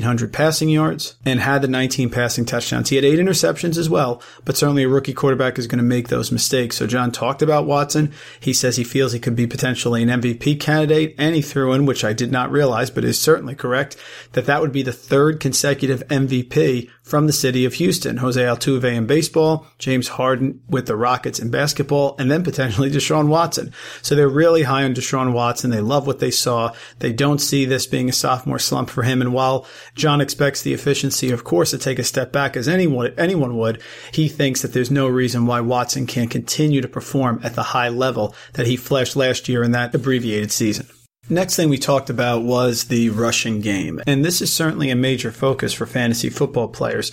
1,700 0.00 0.32
passing 0.32 0.68
yards 0.68 1.16
and 1.24 1.40
had 1.40 1.62
the 1.62 1.68
19 1.68 2.10
passing 2.10 2.44
touchdowns. 2.44 2.88
He 2.88 2.96
had 2.96 3.04
eight 3.04 3.18
interceptions 3.18 3.76
as 3.76 3.88
well, 3.88 4.22
but 4.44 4.56
certainly 4.56 4.82
a 4.82 4.88
rookie 4.88 5.12
quarterback 5.12 5.58
is 5.58 5.66
going 5.66 5.78
to 5.78 5.84
make 5.84 6.08
those 6.08 6.32
mistakes. 6.32 6.76
So 6.76 6.86
John 6.86 7.12
talked 7.12 7.42
about 7.42 7.66
Watson. 7.66 8.12
He 8.38 8.52
says 8.52 8.76
he 8.76 8.84
feels 8.84 9.12
he 9.12 9.20
could 9.20 9.36
be 9.36 9.46
potentially 9.46 10.02
an 10.02 10.08
MVP 10.08 10.60
candidate, 10.60 11.14
and 11.18 11.34
he 11.34 11.42
threw 11.42 11.72
in, 11.72 11.86
which 11.86 12.04
I 12.04 12.12
did 12.12 12.32
not 12.32 12.50
realize, 12.50 12.90
but 12.90 13.04
is 13.04 13.20
certainly 13.20 13.54
correct, 13.54 13.96
that 14.32 14.46
that 14.46 14.60
would 14.60 14.72
be 14.72 14.82
the 14.82 14.92
third 14.92 15.40
consecutive 15.40 16.06
MVP 16.08 16.90
from 17.10 17.26
the 17.26 17.32
city 17.32 17.64
of 17.64 17.74
Houston. 17.74 18.18
Jose 18.18 18.40
Altuve 18.40 18.84
in 18.84 19.06
baseball, 19.06 19.66
James 19.78 20.08
Harden 20.08 20.62
with 20.68 20.86
the 20.86 20.96
Rockets 20.96 21.40
in 21.40 21.50
basketball, 21.50 22.14
and 22.18 22.30
then 22.30 22.44
potentially 22.44 22.88
Deshaun 22.90 23.26
Watson. 23.26 23.72
So 24.00 24.14
they're 24.14 24.28
really 24.28 24.62
high 24.62 24.84
on 24.84 24.94
Deshaun 24.94 25.32
Watson. 25.32 25.70
They 25.70 25.80
love 25.80 26.06
what 26.06 26.20
they 26.20 26.30
saw. 26.30 26.72
They 27.00 27.12
don't 27.12 27.40
see 27.40 27.64
this 27.64 27.86
being 27.86 28.08
a 28.08 28.12
sophomore 28.12 28.60
slump 28.60 28.88
for 28.88 29.02
him. 29.02 29.20
And 29.20 29.34
while 29.34 29.66
John 29.96 30.20
expects 30.20 30.62
the 30.62 30.72
efficiency, 30.72 31.32
of 31.32 31.42
course, 31.42 31.72
to 31.72 31.78
take 31.78 31.98
a 31.98 32.04
step 32.04 32.30
back 32.30 32.56
as 32.56 32.68
anyone, 32.68 33.12
anyone 33.18 33.56
would, 33.58 33.82
he 34.12 34.28
thinks 34.28 34.62
that 34.62 34.72
there's 34.72 34.90
no 34.90 35.08
reason 35.08 35.46
why 35.46 35.60
Watson 35.60 36.06
can't 36.06 36.30
continue 36.30 36.80
to 36.80 36.88
perform 36.88 37.40
at 37.42 37.54
the 37.56 37.62
high 37.62 37.88
level 37.88 38.34
that 38.52 38.68
he 38.68 38.76
flashed 38.76 39.16
last 39.16 39.48
year 39.48 39.64
in 39.64 39.72
that 39.72 39.94
abbreviated 39.94 40.52
season. 40.52 40.86
Next 41.30 41.54
thing 41.54 41.68
we 41.68 41.78
talked 41.78 42.10
about 42.10 42.42
was 42.42 42.84
the 42.84 43.10
rushing 43.10 43.60
game. 43.60 44.00
And 44.04 44.24
this 44.24 44.42
is 44.42 44.52
certainly 44.52 44.90
a 44.90 44.96
major 44.96 45.30
focus 45.30 45.72
for 45.72 45.86
fantasy 45.86 46.28
football 46.28 46.66
players. 46.66 47.12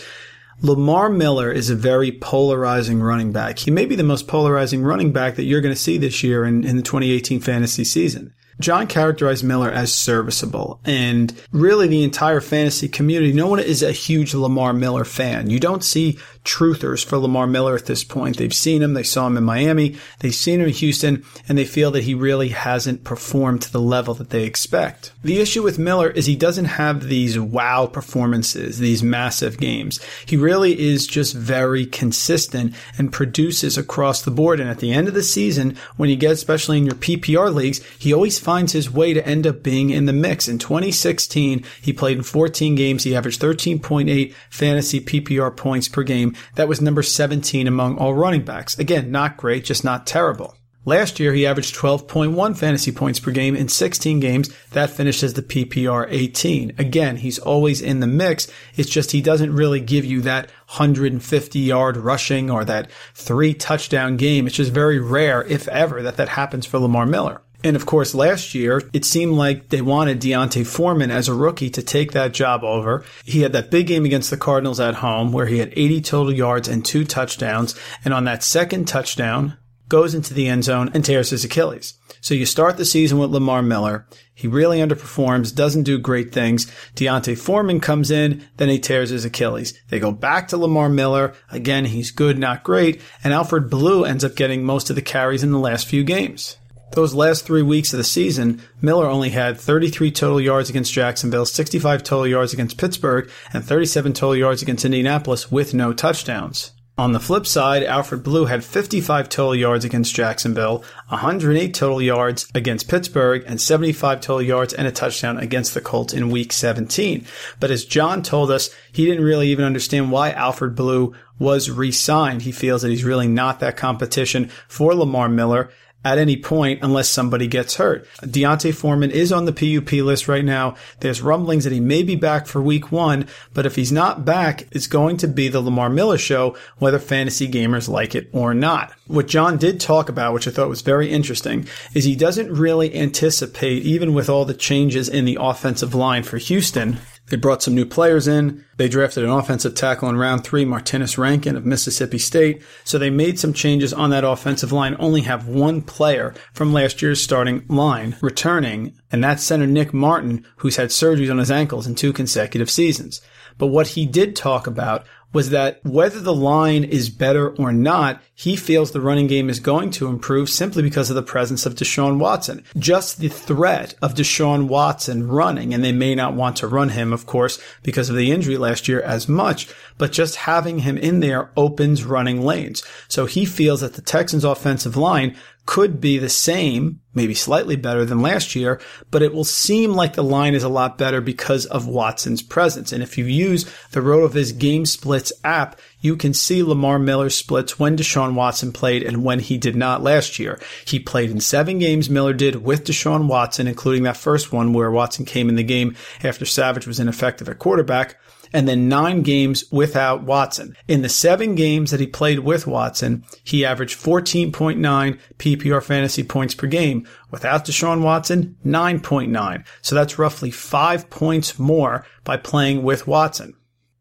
Lamar 0.59 1.07
Miller 1.07 1.51
is 1.51 1.69
a 1.69 1.75
very 1.75 2.11
polarizing 2.11 2.99
running 2.99 3.31
back. 3.31 3.59
He 3.59 3.69
may 3.69 3.85
be 3.85 3.95
the 3.95 4.01
most 4.01 4.27
polarizing 4.27 4.81
running 4.81 5.11
back 5.11 5.35
that 5.35 5.43
you're 5.43 5.61
going 5.61 5.75
to 5.75 5.79
see 5.79 5.99
this 5.99 6.23
year 6.23 6.45
in, 6.45 6.63
in 6.63 6.77
the 6.77 6.81
2018 6.81 7.39
fantasy 7.41 7.83
season. 7.83 8.33
John 8.59 8.87
characterized 8.87 9.43
Miller 9.43 9.69
as 9.69 9.93
serviceable 9.93 10.79
and 10.83 11.31
really 11.51 11.87
the 11.87 12.03
entire 12.03 12.41
fantasy 12.41 12.87
community. 12.87 13.31
No 13.33 13.45
one 13.45 13.59
is 13.59 13.83
a 13.83 13.91
huge 13.91 14.33
Lamar 14.33 14.73
Miller 14.73 15.05
fan. 15.05 15.51
You 15.51 15.59
don't 15.59 15.83
see 15.83 16.17
truthers 16.47 17.05
for 17.05 17.17
Lamar 17.17 17.45
Miller 17.45 17.75
at 17.75 17.85
this 17.85 18.03
point. 18.03 18.37
They've 18.37 18.53
seen 18.53 18.81
him. 18.81 18.93
They 18.93 19.03
saw 19.03 19.27
him 19.27 19.37
in 19.37 19.43
Miami. 19.43 19.97
They've 20.19 20.33
seen 20.33 20.61
him 20.61 20.67
in 20.67 20.73
Houston 20.73 21.23
and 21.47 21.57
they 21.57 21.65
feel 21.65 21.91
that 21.91 22.05
he 22.05 22.13
really 22.15 22.49
hasn't 22.49 23.03
performed 23.03 23.61
to 23.63 23.71
the 23.71 23.81
level 23.81 24.13
that 24.15 24.29
they 24.29 24.43
expect. 24.43 25.11
The 25.23 25.39
issue 25.39 25.61
with 25.61 25.77
Miller 25.77 26.09
is 26.09 26.25
he 26.25 26.35
doesn't 26.35 26.65
have 26.65 27.03
these 27.03 27.37
wow 27.37 27.85
performances, 27.85 28.79
these 28.79 29.03
massive 29.03 29.57
games. 29.57 29.99
He 30.25 30.37
really 30.37 30.79
is 30.79 31.05
just 31.05 31.35
very 31.35 31.85
consistent 31.85 32.73
and 32.97 33.11
produces 33.11 33.77
across 33.77 34.21
the 34.21 34.31
board. 34.31 34.59
And 34.59 34.69
at 34.69 34.79
the 34.79 34.93
end 34.93 35.07
of 35.07 35.13
the 35.13 35.23
season, 35.23 35.75
when 35.97 36.09
you 36.09 36.15
get, 36.15 36.31
especially 36.31 36.77
in 36.77 36.85
your 36.85 36.95
PPR 36.95 37.53
leagues, 37.53 37.83
he 37.99 38.13
always 38.13 38.39
finds 38.39 38.71
his 38.71 38.89
way 38.89 39.13
to 39.13 39.27
end 39.27 39.45
up 39.45 39.63
being 39.63 39.89
in 39.89 40.05
the 40.05 40.13
mix. 40.13 40.47
In 40.47 40.59
2016, 40.59 41.63
he 41.81 41.91
played 41.91 42.17
in 42.17 42.23
14 42.23 42.75
games. 42.75 43.03
He 43.03 43.15
averaged 43.15 43.41
13.8 43.41 44.33
fantasy 44.49 45.01
PPR 45.01 45.55
points 45.55 45.89
per 45.89 46.03
game. 46.03 46.35
That 46.55 46.67
was 46.67 46.81
number 46.81 47.03
17 47.03 47.67
among 47.67 47.97
all 47.97 48.13
running 48.13 48.43
backs. 48.43 48.77
Again, 48.77 49.11
not 49.11 49.37
great, 49.37 49.65
just 49.65 49.83
not 49.83 50.07
terrible. 50.07 50.55
Last 50.87 51.19
year, 51.19 51.33
he 51.33 51.45
averaged 51.45 51.75
12.1 51.75 52.55
fantasy 52.55 52.93
points 52.93 53.19
per 53.19 53.31
game 53.31 53.57
in 53.57 53.67
16 53.67 54.21
games. 54.21 54.49
That 54.71 54.89
finished 54.89 55.21
as 55.21 55.33
the 55.33 55.41
PPR 55.41 56.07
18. 56.09 56.75
Again, 56.77 57.17
he's 57.17 57.39
always 57.39 57.81
in 57.81 57.99
the 57.99 58.07
mix. 58.07 58.47
It's 58.77 58.89
just 58.89 59.11
he 59.11 59.21
doesn't 59.21 59.53
really 59.53 59.81
give 59.81 60.05
you 60.05 60.21
that 60.21 60.45
150 60.77 61.59
yard 61.59 61.97
rushing 61.97 62.49
or 62.49 62.63
that 62.63 62.89
three 63.13 63.53
touchdown 63.53 64.15
game. 64.15 64.47
It's 64.47 64.55
just 64.55 64.71
very 64.71 64.97
rare, 64.97 65.43
if 65.43 65.67
ever, 65.67 66.01
that 66.03 66.15
that 66.15 66.29
happens 66.29 66.65
for 66.65 66.79
Lamar 66.79 67.05
Miller. 67.05 67.41
And 67.63 67.75
of 67.75 67.85
course, 67.85 68.13
last 68.13 68.53
year, 68.53 68.83
it 68.93 69.03
seemed 69.03 69.33
like 69.33 69.69
they 69.69 69.81
wanted 69.81 70.19
D'Onta 70.19 70.65
Foreman 70.65 71.09
as 71.09 71.27
a 71.27 71.33
rookie 71.33 71.71
to 71.71 71.81
take 71.81 72.11
that 72.11 72.33
job 72.33 72.63
over. 72.63 73.03
He 73.25 73.41
had 73.41 73.53
that 73.53 73.71
big 73.71 73.87
game 73.87 74.05
against 74.05 74.29
the 74.29 74.37
Cardinals 74.37 74.79
at 74.79 74.95
home 74.95 75.31
where 75.31 75.47
he 75.47 75.57
had 75.57 75.73
80 75.75 76.01
total 76.01 76.33
yards 76.33 76.67
and 76.67 76.85
two 76.85 77.03
touchdowns. 77.03 77.75
And 78.05 78.13
on 78.13 78.25
that 78.25 78.43
second 78.43 78.87
touchdown, 78.87 79.57
goes 79.89 80.13
into 80.13 80.33
the 80.33 80.47
end 80.47 80.63
zone 80.63 80.91
and 80.93 81.03
tears 81.03 81.29
his 81.29 81.45
Achilles. 81.45 81.93
So 82.19 82.33
you 82.33 82.45
start 82.45 82.77
the 82.77 82.85
season 82.85 83.19
with 83.19 83.31
Lamar 83.31 83.61
Miller. 83.61 84.05
He 84.33 84.47
really 84.47 84.79
underperforms, 84.79 85.55
doesn't 85.55 85.83
do 85.83 85.97
great 85.97 86.33
things. 86.33 86.71
D'Onta 86.95 87.37
Foreman 87.37 87.79
comes 87.79 88.11
in, 88.11 88.45
then 88.57 88.69
he 88.69 88.79
tears 88.79 89.09
his 89.09 89.25
Achilles. 89.25 89.73
They 89.89 89.99
go 89.99 90.11
back 90.11 90.49
to 90.49 90.57
Lamar 90.57 90.89
Miller. 90.89 91.33
Again, 91.51 91.85
he's 91.85 92.11
good, 92.11 92.37
not 92.37 92.63
great. 92.63 93.01
And 93.23 93.33
Alfred 93.33 93.69
Blue 93.69 94.03
ends 94.03 94.23
up 94.23 94.35
getting 94.35 94.63
most 94.63 94.89
of 94.89 94.95
the 94.95 95.01
carries 95.01 95.43
in 95.43 95.51
the 95.51 95.59
last 95.59 95.87
few 95.87 96.03
games. 96.03 96.57
Those 96.91 97.13
last 97.13 97.45
three 97.45 97.61
weeks 97.61 97.93
of 97.93 97.97
the 97.97 98.03
season, 98.03 98.61
Miller 98.81 99.07
only 99.07 99.29
had 99.29 99.59
33 99.59 100.11
total 100.11 100.41
yards 100.41 100.69
against 100.69 100.93
Jacksonville, 100.93 101.45
65 101.45 102.01
total 102.01 102.27
yards 102.27 102.53
against 102.53 102.77
Pittsburgh, 102.77 103.29
and 103.53 103.63
37 103.63 104.13
total 104.13 104.35
yards 104.35 104.61
against 104.61 104.85
Indianapolis 104.85 105.51
with 105.51 105.73
no 105.73 105.93
touchdowns. 105.93 106.71
On 106.99 107.11
the 107.11 107.19
flip 107.19 107.45
side, 107.45 107.83
Alfred 107.83 108.23
Blue 108.23 108.45
had 108.45 108.63
55 108.63 109.29
total 109.29 109.53
yards 109.53 109.85
against 109.85 110.15
Jacksonville, 110.15 110.83
108 111.09 111.71
total 111.71 112.01
yards 112.01 112.49
against 112.55 112.89
Pittsburgh, 112.89 113.43
and 113.45 113.61
75 113.61 114.19
total 114.19 114.41
yards 114.41 114.73
and 114.73 114.87
a 114.87 114.91
touchdown 114.91 115.37
against 115.37 115.75
the 115.75 115.81
Colts 115.81 116.11
in 116.11 116.31
week 116.31 116.51
17. 116.51 117.23
But 117.59 117.69
as 117.69 117.85
John 117.85 118.23
told 118.23 118.49
us, 118.49 118.71
he 118.91 119.05
didn't 119.05 119.23
really 119.23 119.49
even 119.49 119.63
understand 119.63 120.11
why 120.11 120.31
Alfred 120.31 120.73
Blue 120.73 121.13
was 121.37 121.69
re-signed. 121.69 122.41
He 122.41 122.51
feels 122.51 122.81
that 122.81 122.89
he's 122.89 123.03
really 123.03 123.27
not 123.27 123.59
that 123.59 123.77
competition 123.77 124.49
for 124.67 124.95
Lamar 124.95 125.29
Miller 125.29 125.69
at 126.05 126.17
any 126.17 126.37
point 126.37 126.79
unless 126.81 127.09
somebody 127.09 127.47
gets 127.47 127.75
hurt. 127.75 128.07
D'Onta 128.21 128.73
Foreman 128.73 129.11
is 129.11 129.31
on 129.31 129.45
the 129.45 129.51
PUP 129.51 129.91
list 129.93 130.27
right 130.27 130.45
now. 130.45 130.75
There's 130.99 131.21
rumblings 131.21 131.63
that 131.63 131.73
he 131.73 131.79
may 131.79 132.03
be 132.03 132.15
back 132.15 132.47
for 132.47 132.61
week 132.61 132.91
one, 132.91 133.27
but 133.53 133.65
if 133.65 133.75
he's 133.75 133.91
not 133.91 134.23
back, 134.23 134.67
it's 134.71 134.87
going 134.87 135.17
to 135.17 135.27
be 135.27 135.49
the 135.49 135.59
Lamar 135.59 135.89
Miller 135.89 136.17
show, 136.17 136.55
whether 136.77 136.99
fantasy 136.99 137.47
gamers 137.47 137.89
like 137.89 138.15
it 138.15 138.29
or 138.31 138.53
not. 138.53 138.93
What 139.07 139.27
John 139.27 139.57
did 139.57 139.79
talk 139.79 140.07
about, 140.09 140.33
which 140.33 140.47
I 140.47 140.51
thought 140.51 140.69
was 140.69 140.81
very 140.81 141.09
interesting, 141.09 141.67
is 141.93 142.03
he 142.03 142.15
doesn't 142.15 142.51
really 142.51 142.95
anticipate, 142.95 143.83
even 143.83 144.13
with 144.13 144.29
all 144.29 144.45
the 144.45 144.53
changes 144.53 145.09
in 145.09 145.25
the 145.25 145.37
offensive 145.39 145.95
line 145.95 146.23
for 146.23 146.37
Houston, 146.37 146.99
they 147.29 147.37
brought 147.37 147.61
some 147.61 147.75
new 147.75 147.85
players 147.85 148.27
in. 148.27 148.63
They 148.77 148.87
drafted 148.87 149.23
an 149.23 149.29
offensive 149.29 149.75
tackle 149.75 150.09
in 150.09 150.17
round 150.17 150.43
three, 150.43 150.65
Martinas 150.65 151.17
Rankin 151.17 151.55
of 151.55 151.65
Mississippi 151.65 152.17
State. 152.17 152.61
So 152.83 152.97
they 152.97 153.09
made 153.09 153.39
some 153.39 153.53
changes 153.53 153.93
on 153.93 154.11
that 154.11 154.23
offensive 154.23 154.71
line, 154.71 154.95
only 154.99 155.21
have 155.21 155.47
one 155.47 155.81
player 155.81 156.33
from 156.53 156.73
last 156.73 157.01
year's 157.01 157.21
starting 157.21 157.65
line 157.67 158.15
returning, 158.21 158.93
and 159.11 159.23
that's 159.23 159.43
center 159.43 159.67
Nick 159.67 159.93
Martin, 159.93 160.45
who's 160.57 160.77
had 160.77 160.89
surgeries 160.89 161.31
on 161.31 161.37
his 161.37 161.51
ankles 161.51 161.85
in 161.85 161.95
two 161.95 162.13
consecutive 162.13 162.69
seasons. 162.69 163.21
But 163.57 163.67
what 163.67 163.87
he 163.87 164.05
did 164.05 164.35
talk 164.35 164.67
about 164.67 165.05
was 165.33 165.49
that 165.49 165.83
whether 165.83 166.19
the 166.19 166.33
line 166.33 166.83
is 166.83 167.09
better 167.09 167.49
or 167.49 167.71
not, 167.71 168.21
he 168.33 168.55
feels 168.55 168.91
the 168.91 169.01
running 169.01 169.27
game 169.27 169.49
is 169.49 169.59
going 169.59 169.91
to 169.91 170.07
improve 170.07 170.49
simply 170.49 170.81
because 170.81 171.09
of 171.09 171.15
the 171.15 171.21
presence 171.21 171.65
of 171.65 171.75
Deshaun 171.75 172.17
Watson. 172.17 172.63
Just 172.77 173.19
the 173.19 173.27
threat 173.27 173.93
of 174.01 174.13
Deshaun 174.13 174.67
Watson 174.67 175.27
running, 175.27 175.73
and 175.73 175.83
they 175.83 175.91
may 175.91 176.15
not 176.15 176.33
want 176.33 176.57
to 176.57 176.67
run 176.67 176.89
him, 176.89 177.11
of 177.11 177.25
course, 177.25 177.59
because 177.83 178.09
of 178.09 178.15
the 178.15 178.31
injury 178.31 178.57
last 178.57 178.87
year 178.87 179.01
as 179.01 179.27
much, 179.27 179.67
but 179.97 180.11
just 180.11 180.35
having 180.35 180.79
him 180.79 180.97
in 180.97 181.19
there 181.19 181.49
opens 181.57 182.03
running 182.03 182.41
lanes. 182.41 182.83
So 183.07 183.25
he 183.25 183.45
feels 183.45 183.81
that 183.81 183.93
the 183.93 184.01
Texans 184.01 184.43
offensive 184.43 184.95
line 184.95 185.35
could 185.67 185.99
be 185.99 186.17
the 186.17 186.29
same, 186.29 187.01
maybe 187.13 187.33
slightly 187.35 187.75
better 187.75 188.05
than 188.05 188.21
last 188.21 188.55
year, 188.55 188.79
but 189.11 189.21
it 189.21 189.33
will 189.33 189.43
seem 189.43 189.91
like 189.91 190.13
the 190.13 190.23
line 190.23 190.55
is 190.55 190.63
a 190.63 190.69
lot 190.69 190.97
better 190.97 191.19
because 191.19 191.65
of 191.65 191.85
Watson's 191.85 192.41
presence. 192.41 192.93
And 192.93 193.03
if 193.03 193.17
you 193.17 193.25
use 193.25 193.65
the 193.91 193.99
RotoViz 193.99 194.57
Game 194.57 194.85
Splits 194.85 195.33
app, 195.43 195.79
you 195.99 196.15
can 196.15 196.33
see 196.33 196.63
Lamar 196.63 196.97
Miller's 196.97 197.35
splits 197.35 197.77
when 197.77 197.97
Deshaun 197.97 198.33
Watson 198.33 198.71
played 198.71 199.03
and 199.03 199.25
when 199.25 199.39
he 199.39 199.57
did 199.57 199.75
not 199.75 200.01
last 200.01 200.39
year. 200.39 200.57
He 200.85 200.99
played 200.99 201.29
in 201.29 201.41
seven 201.41 201.79
games 201.79 202.09
Miller 202.09 202.33
did 202.33 202.63
with 202.63 202.85
Deshaun 202.85 203.27
Watson, 203.27 203.67
including 203.67 204.03
that 204.03 204.15
first 204.15 204.53
one 204.53 204.71
where 204.71 204.89
Watson 204.89 205.25
came 205.25 205.49
in 205.49 205.55
the 205.55 205.63
game 205.63 205.97
after 206.23 206.45
Savage 206.45 206.87
was 206.87 206.99
ineffective 206.99 207.49
at 207.49 207.59
quarterback 207.59 208.15
and 208.53 208.67
then 208.67 208.89
nine 208.89 209.21
games 209.21 209.63
without 209.71 210.23
Watson. 210.23 210.75
In 210.87 211.01
the 211.01 211.09
seven 211.09 211.55
games 211.55 211.91
that 211.91 211.99
he 211.99 212.07
played 212.07 212.39
with 212.39 212.67
Watson, 212.67 213.23
he 213.43 213.65
averaged 213.65 213.99
14.9 213.99 215.19
PPR 215.37 215.83
fantasy 215.83 216.23
points 216.23 216.55
per 216.55 216.67
game. 216.67 217.07
Without 217.31 217.65
Deshaun 217.65 218.01
Watson, 218.01 218.55
9.9. 218.65 219.65
So 219.81 219.95
that's 219.95 220.19
roughly 220.19 220.51
five 220.51 221.09
points 221.09 221.59
more 221.59 222.05
by 222.23 222.37
playing 222.37 222.83
with 222.83 223.07
Watson. 223.07 223.53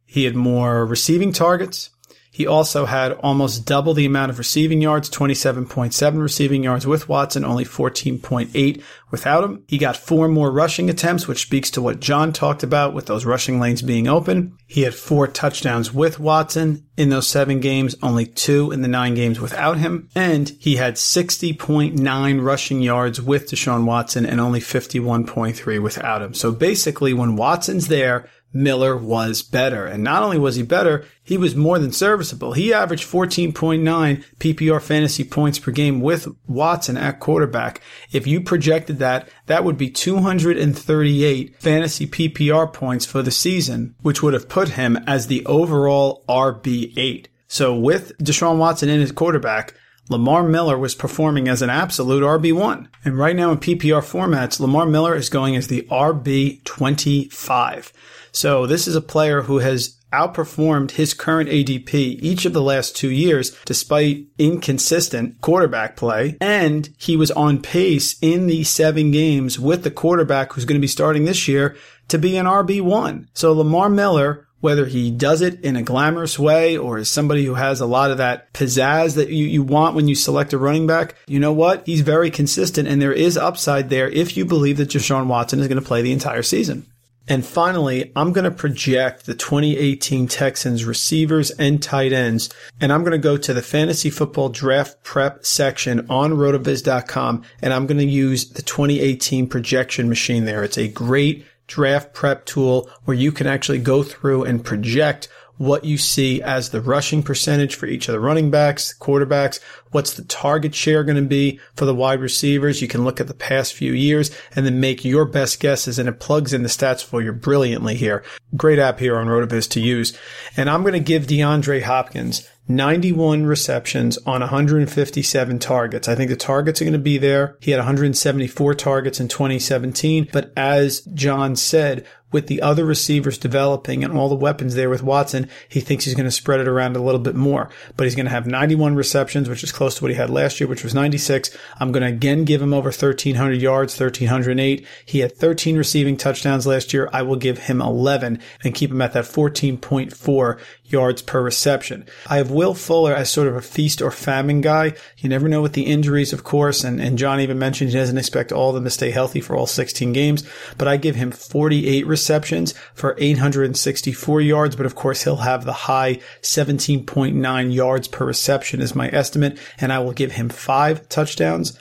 He 0.05 0.25
had 0.25 0.37
more 0.37 0.87
receiving 0.87 1.33
targets, 1.33 1.91
he 2.37 2.47
also 2.47 2.85
had 2.85 3.13
almost 3.13 3.65
double 3.65 3.95
the 3.95 4.05
amount 4.05 4.29
of 4.31 4.37
receiving 4.37 4.83
yards, 4.83 5.09
27.7 5.09 6.21
receiving 6.21 6.63
yards 6.63 6.87
with 6.87 7.09
Watson, 7.09 7.47
only 7.47 7.65
14.8 7.65 8.83
without 9.11 9.43
him. 9.43 9.65
He 9.69 9.79
got 9.79 9.97
four 9.97 10.29
more 10.29 10.51
rushing 10.51 10.91
attempts, 10.91 11.27
which 11.27 11.41
speaks 11.41 11.71
to 11.71 11.81
what 11.81 11.99
John 11.99 12.35
talked 12.35 12.63
about 12.63 12.93
with 12.93 13.07
those 13.07 13.25
rushing 13.25 13.59
lanes 13.59 13.81
being 13.81 14.07
open. 14.07 14.59
He 14.67 14.83
had 14.83 14.95
four 14.95 15.27
touchdowns 15.27 15.95
with 15.95 16.21
Watson 16.21 16.85
in 16.99 17.09
those 17.09 17.27
seven 17.27 17.59
games, 17.61 17.97
only 18.03 18.27
two 18.27 18.71
in 18.71 18.83
the 18.83 18.89
nine 18.89 19.15
games 19.15 19.41
without 19.41 19.79
him. 19.79 20.11
And 20.15 20.51
he 20.59 20.77
had 20.77 20.97
60.9 20.97 22.45
rushing 22.45 22.83
yards 22.83 23.23
with 23.23 23.51
Deshaun 23.51 23.87
Watson 23.87 24.27
and 24.27 24.43
only 24.43 24.61
51.3 24.61 25.83
without 25.83 26.21
him. 26.21 26.35
So 26.35 26.53
basically, 26.53 27.15
when 27.15 27.37
Watson's 27.37 27.89
there, 27.89 28.29
Miller 28.63 28.97
was 28.97 29.43
better. 29.43 29.87
And 29.87 30.03
not 30.03 30.23
only 30.23 30.39
was 30.39 30.57
he 30.57 30.63
better, 30.63 31.05
he 31.23 31.37
was 31.37 31.55
more 31.55 31.79
than 31.79 31.93
serviceable. 31.93 32.55
He 32.55 32.73
averaged 32.73 33.09
14.9 33.09 34.25
PPR 34.39 34.81
fantasy 34.81 35.25
points 35.25 35.59
per 35.59 35.71
game 35.71 36.01
with 36.01 36.29
Watson 36.47 36.97
at 36.97 37.21
quarterback. 37.21 37.81
If 38.13 38.27
you 38.27 38.41
projected 38.41 38.99
that, 38.99 39.29
that 39.47 39.65
would 39.65 39.77
be 39.77 39.91
238 39.91 41.61
fantasy 41.61 42.07
PPR 42.07 42.73
points 42.73 43.05
for 43.05 43.23
the 43.23 43.31
season, 43.31 43.95
which 44.03 44.23
would 44.23 44.35
have 44.35 44.49
put 44.49 44.71
him 44.71 44.97
as 45.07 45.27
the 45.27 45.45
overall 45.47 46.25
RB8. 46.29 47.27
So 47.49 47.77
with 47.77 48.17
Deshaun 48.19 48.59
Watson 48.59 48.89
in 48.89 49.01
his 49.01 49.13
quarterback, 49.13 49.75
Lamar 50.09 50.45
Miller 50.45 50.79
was 50.79 50.95
performing 50.95 51.49
as 51.49 51.63
an 51.63 51.71
absolute 51.71 52.23
RB1. 52.23 52.87
And 53.05 53.19
right 53.19 53.35
now 53.35 53.51
in 53.51 53.59
PPR 53.59 54.03
formats, 54.03 54.61
Lamar 54.61 54.87
Miller 54.87 55.17
is 55.17 55.29
going 55.29 55.57
as 55.57 55.67
the 55.67 55.83
RB25. 55.91 57.91
So 58.37 58.67
this 58.67 58.87
is 58.87 58.95
a 58.95 59.01
player 59.01 59.41
who 59.41 59.61
has 59.61 59.97
outperformed 60.13 60.91
his 60.91 61.15
current 61.15 61.49
ADP 61.49 62.19
each 62.21 62.45
of 62.45 62.53
the 62.53 62.61
last 62.61 62.95
two 62.95 63.11
years, 63.11 63.57
despite 63.65 64.27
inconsistent 64.39 65.41
quarterback 65.41 65.97
play. 65.97 66.37
And 66.39 66.95
he 66.99 67.17
was 67.17 67.31
on 67.31 67.63
pace 67.63 68.19
in 68.21 68.47
the 68.47 68.63
seven 68.65 69.11
games 69.11 69.59
with 69.59 69.85
the 69.85 69.91
quarterback 69.91 70.53
who's 70.53 70.67
going 70.67 70.79
to 70.79 70.85
be 70.85 70.87
starting 70.87 71.25
this 71.25 71.49
year 71.49 71.77
to 72.09 72.19
be 72.19 72.37
an 72.37 72.45
RB1. 72.45 73.29
So 73.33 73.55
Lamar 73.55 73.89
Miller, 73.89 74.47
whether 74.61 74.85
he 74.85 75.11
does 75.11 75.41
it 75.41 75.59
in 75.63 75.75
a 75.75 75.83
glamorous 75.83 76.39
way 76.39 76.77
or 76.77 76.99
is 76.99 77.11
somebody 77.11 77.47
who 77.47 77.55
has 77.55 77.81
a 77.81 77.87
lot 77.87 78.11
of 78.11 78.19
that 78.19 78.53
pizzazz 78.53 79.15
that 79.15 79.31
you, 79.31 79.47
you 79.47 79.63
want 79.63 79.95
when 79.95 80.09
you 80.09 80.15
select 80.15 80.53
a 80.53 80.59
running 80.59 80.87
back, 80.87 81.15
you 81.27 81.41
know 81.41 81.55
what? 81.55 81.87
He's 81.87 82.03
very 82.03 82.31
consistent 82.31 82.87
and 82.87 83.01
there 83.01 83.15
is 83.15 83.39
upside 83.39 83.89
there 83.89 84.11
if 84.11 84.37
you 84.37 84.45
believe 84.45 84.77
that 84.77 84.91
Deshaun 84.91 85.27
Watson 85.27 85.61
is 85.61 85.69
going 85.69 85.81
to 85.81 85.87
play 85.87 86.03
the 86.03 86.13
entire 86.13 86.43
season. 86.43 86.87
And 87.29 87.45
finally, 87.45 88.13
I'm 88.15 88.33
going 88.33 88.45
to 88.45 88.51
project 88.51 89.27
the 89.27 89.35
2018 89.35 90.29
Texans 90.29 90.85
receivers 90.85 91.51
and 91.53 91.83
tight 91.83 92.13
ends. 92.13 92.51
And 92.81 92.93
I'm 92.93 93.03
going 93.03 93.13
to 93.13 93.19
go 93.19 93.37
to 93.37 93.53
the 93.53 93.63
fantasy 93.63 94.11
football 94.11 94.49
draft 94.49 95.03
prep 95.03 95.45
section 95.45 96.07
on 96.09 96.35
rotoviz.com. 96.35 97.43
And 97.61 97.73
I'm 97.73 97.87
going 97.87 97.99
to 97.99 98.05
use 98.05 98.51
the 98.51 98.63
2018 98.63 99.49
projection 99.49 100.09
machine 100.09 100.45
there. 100.45 100.63
It's 100.63 100.79
a 100.79 100.89
great 100.89 101.45
draft 101.67 102.15
prep 102.15 102.45
tool 102.47 102.89
where 103.05 103.17
you 103.17 103.33
can 103.33 103.47
actually 103.47 103.79
go 103.79 104.03
through 104.03 104.45
and 104.45 104.65
project 104.65 105.29
what 105.59 105.85
you 105.85 105.99
see 105.99 106.43
as 106.43 106.71
the 106.71 106.81
rushing 106.81 107.23
percentage 107.23 107.75
for 107.75 107.87
each 107.87 108.09
of 108.09 108.13
the 108.13 108.21
running 108.21 108.51
backs, 108.51 108.95
quarterbacks, 108.99 109.61
what's 109.91 110.15
the 110.15 110.25
target 110.25 110.75
share 110.75 111.05
going 111.05 111.17
to 111.17 111.23
be 111.23 111.59
for 111.75 111.85
the 111.85 111.95
wide 111.95 112.21
receivers. 112.21 112.83
You 112.83 112.89
can 112.89 113.05
look 113.05 113.21
at 113.21 113.29
the 113.29 113.35
past 113.35 113.75
few 113.75 113.93
years 113.93 114.31
and 114.55 114.67
then 114.67 114.81
make 114.81 115.05
your 115.05 115.25
best 115.25 115.61
guesses 115.61 115.99
and 115.99 116.09
it 116.09 116.21
plugs 116.21 116.53
in 116.53 116.63
the 116.63 116.69
stats 116.69 117.03
for 117.03 117.23
you 117.23 117.33
brilliantly 117.33 117.95
here. 117.95 118.23
Great 118.57 118.79
app 118.79 118.99
here 118.99 119.17
on 119.17 119.27
Rotoviz 119.27 119.69
to 119.71 119.81
use. 119.81 120.19
And 120.57 120.69
I'm 120.69 120.83
going 120.83 120.93
to 120.93 121.01
give 121.01 121.27
DeAndre 121.27 121.83
Hopkins 121.83 122.49
91 122.69 123.47
receptions 123.47 124.19
on 124.19 124.41
157 124.41 125.59
targets. 125.59 126.09
I 126.09 126.15
think 126.15 126.31
the 126.31 126.37
targets 126.37 126.81
are 126.81 126.85
going 126.85 126.93
to 126.93 126.99
be 126.99 127.19
there. 127.19 127.57
He 127.61 127.71
had 127.71 127.79
174 127.79 128.75
targets 128.75 129.21
in 129.21 129.29
2017, 129.29 130.29
but 130.33 130.53
as 130.57 131.03
John 131.15 131.55
said, 131.55 132.07
with 132.33 132.49
the 132.49 132.61
other 132.61 132.85
receivers 132.85 133.39
developing 133.39 134.03
and 134.03 134.13
all 134.13 134.29
the 134.29 134.35
weapons 134.35 134.75
there 134.75 134.91
with 134.91 135.03
Watson, 135.03 135.49
he 135.69 135.81
thinks 135.81 136.05
he's 136.05 136.15
going 136.15 136.25
to 136.25 136.31
spread 136.31 136.61
it 136.61 136.69
around 136.69 136.97
a 136.97 137.03
little 137.03 137.21
bit 137.21 137.35
more. 137.35 137.71
But 137.97 138.05
he's 138.05 138.15
going 138.17 138.27
to 138.27 138.33
have 138.33 138.47
91 138.47 138.95
receptions, 138.95 139.49
which 139.49 139.63
is 139.63 139.73
close 139.73 139.97
to 139.97 140.03
what 140.03 140.11
he 140.11 140.17
had 140.17 140.31
last 140.31 140.61
year, 140.61 140.69
which 140.69 140.83
was 140.83 140.95
96. 140.95 141.57
I'm 141.79 141.93
going 141.93 142.03
to 142.03 142.09
again 142.09 142.45
give 142.45 142.61
him 142.61 142.75
over 142.75 142.89
1,300 142.89 143.61
yards, 143.61 143.99
1,308. 143.99 144.87
He 145.05 145.21
had 145.21 145.37
13 145.37 145.77
receiving 145.77 146.17
touchdowns 146.17 146.67
last 146.67 146.93
year. 146.93 147.09
I 147.13 147.23
will 147.23 147.37
give 147.37 147.59
him 147.59 147.81
11 147.81 148.41
and 148.65 148.75
keep 148.75 148.91
him 148.91 149.03
at 149.03 149.13
that 149.13 149.25
14.4 149.25 150.59
yards 150.89 151.23
per 151.23 151.43
reception. 151.43 152.07
I 152.29 152.37
have 152.37 152.51
Will 152.51 152.75
Fuller 152.75 153.15
as 153.15 153.31
sort 153.31 153.49
of 153.49 153.57
a 153.57 153.63
feast 153.63 154.01
or 154.01 154.11
famine 154.11 154.61
guy. 154.61 154.95
You 155.19 155.29
never 155.29 155.49
know 155.49 155.63
with 155.63 155.73
the 155.73 155.87
injuries, 155.87 156.33
of 156.33 156.45
course, 156.45 156.85
and, 156.85 157.01
and 157.01 157.19
John 157.19 157.41
even 157.41 157.59
mentioned 157.59 157.91
he 157.91 157.97
doesn't 157.97 158.19
expect 158.19 158.53
all 158.53 158.71
of 158.71 158.75
them 158.75 158.85
to 158.85 158.91
stay 158.91 159.11
healthy 159.11 159.41
for 159.41 159.57
all 159.57 159.67
16 159.67 160.13
games, 160.13 160.45
but 160.79 160.89
I 160.89 160.97
give 160.97 161.17
him 161.17 161.31
48 161.31 162.07
receptions 162.07 162.75
for 162.95 163.15
864 163.19 164.41
yards, 164.41 164.77
but 164.77 164.87
of 164.87 164.95
course 164.95 165.25
he'll 165.25 165.37
have 165.37 165.65
the 165.65 165.73
high 165.73 166.21
17.9 166.43 167.75
yards 167.75 168.09
per 168.09 168.25
reception 168.25 168.81
is 168.81 168.95
my 168.95 169.09
estimate, 169.09 169.59
and 169.81 169.93
I 169.93 169.99
will 169.99 170.13
give 170.13 170.33
him 170.33 170.49
five 170.49 171.09
touchdowns. 171.09 171.79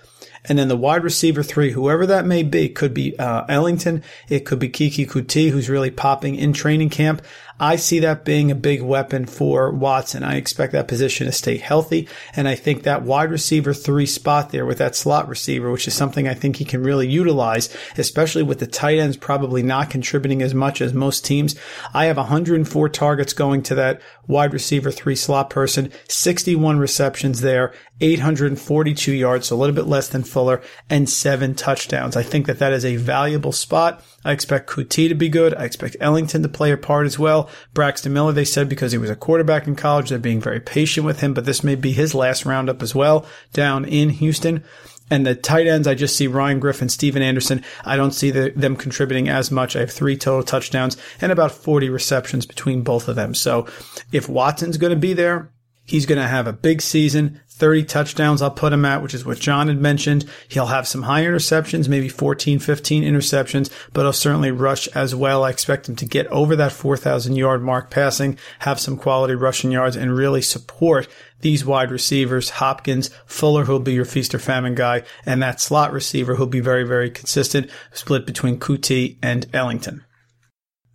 And 0.47 0.59
then 0.59 0.67
the 0.67 0.77
wide 0.77 1.03
receiver 1.03 1.43
three, 1.43 1.71
whoever 1.71 2.05
that 2.05 2.25
may 2.25 2.43
be, 2.43 2.69
could 2.69 2.93
be 2.93 3.17
uh, 3.17 3.45
Ellington. 3.49 4.03
It 4.29 4.45
could 4.45 4.59
be 4.59 4.69
Keke 4.69 5.07
Coutee, 5.07 5.49
who's 5.49 5.69
really 5.69 5.91
popping 5.91 6.35
in 6.35 6.53
training 6.53 6.89
camp. 6.89 7.21
I 7.59 7.77
see 7.77 7.99
that 7.99 8.25
being 8.25 8.51
a 8.51 8.55
big 8.55 8.81
weapon 8.81 9.25
for 9.25 9.71
Watson. 9.71 10.23
I 10.23 10.35
expect 10.35 10.73
that 10.73 10.89
position 10.89 11.25
to 11.25 11.31
stay 11.31 11.57
healthy. 11.57 12.09
And 12.35 12.47
I 12.47 12.55
think 12.55 12.83
that 12.83 13.03
wide 13.03 13.31
receiver 13.31 13.73
three 13.73 14.05
spot 14.05 14.51
there 14.51 14.65
with 14.65 14.77
that 14.79 14.95
slot 14.95 15.29
receiver, 15.29 15.71
which 15.71 15.87
is 15.87 15.93
something 15.93 16.27
I 16.27 16.33
think 16.33 16.57
he 16.57 16.65
can 16.65 16.83
really 16.83 17.07
utilize, 17.07 17.75
especially 17.97 18.43
with 18.43 18.59
the 18.59 18.67
tight 18.67 18.97
ends 18.97 19.15
probably 19.15 19.63
not 19.63 19.89
contributing 19.89 20.41
as 20.41 20.53
much 20.53 20.81
as 20.81 20.93
most 20.93 21.23
teams. 21.23 21.55
I 21.93 22.05
have 22.05 22.17
104 22.17 22.89
targets 22.89 23.31
going 23.33 23.63
to 23.63 23.75
that 23.75 24.01
wide 24.27 24.51
receiver 24.51 24.91
three 24.91 25.15
slot 25.15 25.49
person, 25.49 25.91
61 26.09 26.77
receptions 26.77 27.41
there, 27.41 27.73
842 28.01 29.13
yards, 29.13 29.47
so 29.47 29.55
a 29.55 29.57
little 29.57 29.75
bit 29.75 29.87
less 29.87 30.09
than 30.09 30.23
Fuller, 30.23 30.61
and 30.89 31.09
seven 31.09 31.55
touchdowns. 31.55 32.17
I 32.17 32.23
think 32.23 32.45
that 32.47 32.59
that 32.59 32.73
is 32.73 32.83
a 32.83 32.97
valuable 32.97 33.53
spot. 33.53 34.03
I 34.25 34.33
expect 34.33 34.69
Coutee 34.69 35.07
to 35.07 35.15
be 35.15 35.29
good. 35.29 35.53
I 35.55 35.63
expect 35.63 35.95
Ellington 36.01 36.41
to 36.43 36.49
play 36.49 36.71
a 36.71 36.77
part 36.77 37.05
as 37.05 37.17
well. 37.17 37.49
Braxton 37.73 38.11
Miller, 38.11 38.33
they 38.33 38.45
said 38.45 38.67
because 38.67 38.91
he 38.91 38.97
was 38.97 39.09
a 39.09 39.15
quarterback 39.15 39.65
in 39.65 39.75
college, 39.75 40.09
they're 40.09 40.19
being 40.19 40.41
very 40.41 40.59
patient 40.59 41.05
with 41.05 41.21
him, 41.21 41.33
but 41.33 41.45
this 41.45 41.63
may 41.63 41.75
be 41.75 41.93
his 41.93 42.13
last 42.13 42.45
roundup 42.45 42.81
as 42.83 42.93
well 42.93 43.25
down 43.53 43.85
in 43.85 44.09
Houston. 44.09 44.63
And 45.09 45.25
the 45.25 45.35
tight 45.35 45.67
ends, 45.67 45.87
I 45.87 45.93
just 45.93 46.15
see 46.15 46.25
Ryan 46.25 46.59
Griffin, 46.59 46.89
Stephen 46.89 47.21
Anderson. 47.21 47.63
I 47.85 47.95
don't 47.95 48.11
see 48.11 48.31
the, 48.31 48.51
them 48.55 48.75
contributing 48.75 49.29
as 49.29 49.51
much. 49.51 49.75
I 49.75 49.81
have 49.81 49.91
three 49.91 50.17
total 50.17 50.41
touchdowns 50.41 50.97
and 51.21 51.31
about 51.31 51.51
40 51.51 51.89
receptions 51.89 52.47
between 52.47 52.81
both 52.81 53.07
of 53.07 53.15
them. 53.15 53.35
So 53.35 53.67
if 54.11 54.27
Watson's 54.27 54.77
going 54.77 54.93
to 54.93 54.99
be 54.99 55.13
there, 55.13 55.51
He's 55.85 56.07
going 56.07 56.19
to 56.19 56.27
have 56.27 56.47
a 56.47 56.53
big 56.53 56.81
season, 56.81 57.41
30 57.57 57.85
touchdowns 57.85 58.41
I'll 58.41 58.51
put 58.51 58.73
him 58.73 58.83
at, 58.83 59.01
which 59.01 59.13
is 59.13 59.25
what 59.25 59.39
John 59.39 59.69
had 59.69 59.79
mentioned. 59.79 60.25
He'll 60.49 60.65
have 60.65 60.89
some 60.89 61.03
high 61.03 61.23
interceptions, 61.23 61.87
maybe 61.87 62.09
14, 62.09 62.59
15 62.59 63.03
interceptions, 63.03 63.71
but 63.93 64.01
he'll 64.01 64.11
certainly 64.11 64.51
rush 64.51 64.87
as 64.89 65.15
well. 65.15 65.45
I 65.45 65.51
expect 65.51 65.87
him 65.87 65.95
to 65.95 66.05
get 66.05 66.27
over 66.27 66.57
that 66.57 66.73
4,000 66.73 67.35
yard 67.35 67.63
mark 67.63 67.89
passing, 67.89 68.37
have 68.59 68.79
some 68.79 68.97
quality 68.97 69.35
rushing 69.35 69.71
yards 69.71 69.95
and 69.95 70.13
really 70.13 70.41
support 70.41 71.07
these 71.39 71.63
wide 71.63 71.91
receivers, 71.91 72.49
Hopkins, 72.49 73.09
Fuller, 73.25 73.63
who'll 73.63 73.79
be 73.79 73.93
your 73.93 74.03
feast 74.03 74.35
or 74.35 74.39
famine 74.39 74.75
guy, 74.75 75.03
and 75.25 75.41
that 75.41 75.61
slot 75.61 75.93
receiver 75.93 76.35
who'll 76.35 76.47
be 76.47 76.59
very, 76.59 76.83
very 76.83 77.09
consistent, 77.09 77.69
split 77.93 78.25
between 78.25 78.59
Coutee 78.59 79.17
and 79.21 79.47
Ellington. 79.53 80.03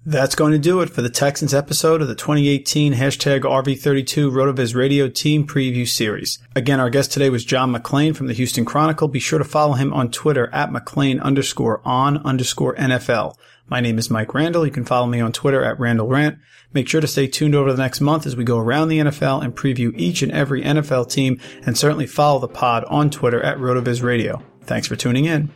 That's 0.06 0.34
going 0.34 0.52
to 0.52 0.58
do 0.58 0.80
it 0.80 0.88
for 0.88 1.02
the 1.02 1.10
Texans 1.10 1.52
episode 1.52 2.00
of 2.00 2.08
the 2.08 2.14
2018 2.14 2.94
hashtag 2.94 3.40
RV32 3.40 4.32
RotoViz 4.32 4.74
Radio 4.74 5.08
Team 5.08 5.46
Preview 5.46 5.86
Series. 5.86 6.38
Again, 6.56 6.80
our 6.80 6.88
guest 6.88 7.12
today 7.12 7.28
was 7.28 7.44
John 7.44 7.70
McClain 7.70 8.16
from 8.16 8.26
the 8.26 8.32
Houston 8.32 8.64
Chronicle. 8.64 9.08
Be 9.08 9.20
sure 9.20 9.38
to 9.38 9.44
follow 9.44 9.74
him 9.74 9.92
on 9.92 10.10
Twitter 10.10 10.48
at 10.54 10.70
McClain 10.70 11.20
underscore 11.20 11.82
on 11.84 12.16
underscore 12.24 12.74
NFL. 12.76 13.36
My 13.68 13.80
name 13.80 13.98
is 13.98 14.08
Mike 14.08 14.32
Randle. 14.32 14.64
You 14.64 14.72
can 14.72 14.86
follow 14.86 15.06
me 15.06 15.20
on 15.20 15.32
Twitter 15.32 15.62
at 15.62 15.78
Randle 15.78 16.08
Rant. 16.08 16.38
Make 16.72 16.88
sure 16.88 17.02
to 17.02 17.06
stay 17.06 17.26
tuned 17.26 17.54
over 17.54 17.70
the 17.70 17.82
next 17.82 18.00
month 18.00 18.24
as 18.24 18.34
we 18.34 18.42
go 18.44 18.56
around 18.56 18.88
the 18.88 19.00
NFL 19.00 19.44
and 19.44 19.54
preview 19.54 19.92
each 19.98 20.22
and 20.22 20.32
every 20.32 20.62
NFL 20.62 21.10
team 21.10 21.38
and 21.66 21.76
certainly 21.76 22.06
follow 22.06 22.38
the 22.38 22.48
pod 22.48 22.84
on 22.84 23.10
Twitter 23.10 23.42
at 23.42 23.58
RotoViz 23.58 24.02
Radio. 24.02 24.42
Thanks 24.62 24.88
for 24.88 24.96
tuning 24.96 25.26
in. 25.26 25.50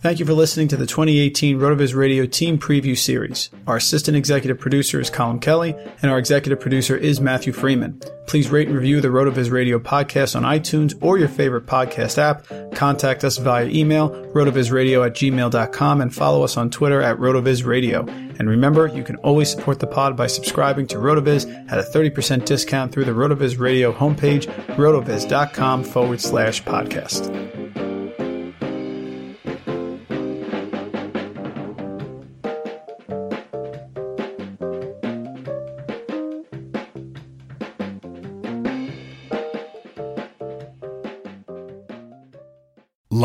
Thank 0.00 0.20
you 0.20 0.26
for 0.26 0.32
listening 0.32 0.68
to 0.68 0.76
the 0.76 0.86
2018 0.86 1.58
RotoViz 1.58 1.92
Radio 1.92 2.24
Team 2.24 2.56
Preview 2.56 2.96
Series. 2.96 3.50
Our 3.66 3.78
assistant 3.78 4.16
executive 4.16 4.56
producer 4.56 5.00
is 5.00 5.10
Colin 5.10 5.40
Kelly, 5.40 5.74
and 6.00 6.08
our 6.08 6.20
executive 6.20 6.60
producer 6.60 6.96
is 6.96 7.20
Matthew 7.20 7.52
Freeman. 7.52 8.00
Please 8.28 8.48
rate 8.48 8.68
and 8.68 8.76
review 8.76 9.00
the 9.00 9.08
RotoViz 9.08 9.50
Radio 9.50 9.80
podcast 9.80 10.36
on 10.36 10.44
iTunes 10.44 10.96
or 11.02 11.18
your 11.18 11.26
favorite 11.26 11.66
podcast 11.66 12.16
app. 12.16 12.46
Contact 12.76 13.24
us 13.24 13.38
via 13.38 13.66
email, 13.66 14.10
rotovizradio 14.32 15.04
at 15.04 15.14
gmail.com, 15.14 16.00
and 16.00 16.14
follow 16.14 16.44
us 16.44 16.56
on 16.56 16.70
Twitter 16.70 17.02
at 17.02 17.18
RotoVizRadio. 17.18 18.08
And 18.38 18.48
remember, 18.48 18.86
you 18.86 19.02
can 19.02 19.16
always 19.16 19.50
support 19.50 19.80
the 19.80 19.88
pod 19.88 20.16
by 20.16 20.28
subscribing 20.28 20.86
to 20.88 20.98
RotoViz 20.98 21.72
at 21.72 21.80
a 21.80 21.82
30% 21.82 22.44
discount 22.44 22.92
through 22.92 23.06
the 23.06 23.10
RotoViz 23.10 23.58
Radio 23.58 23.92
homepage, 23.92 24.46
rotoviz.com 24.76 25.82
forward 25.82 26.20
slash 26.20 26.62
podcast. 26.62 27.87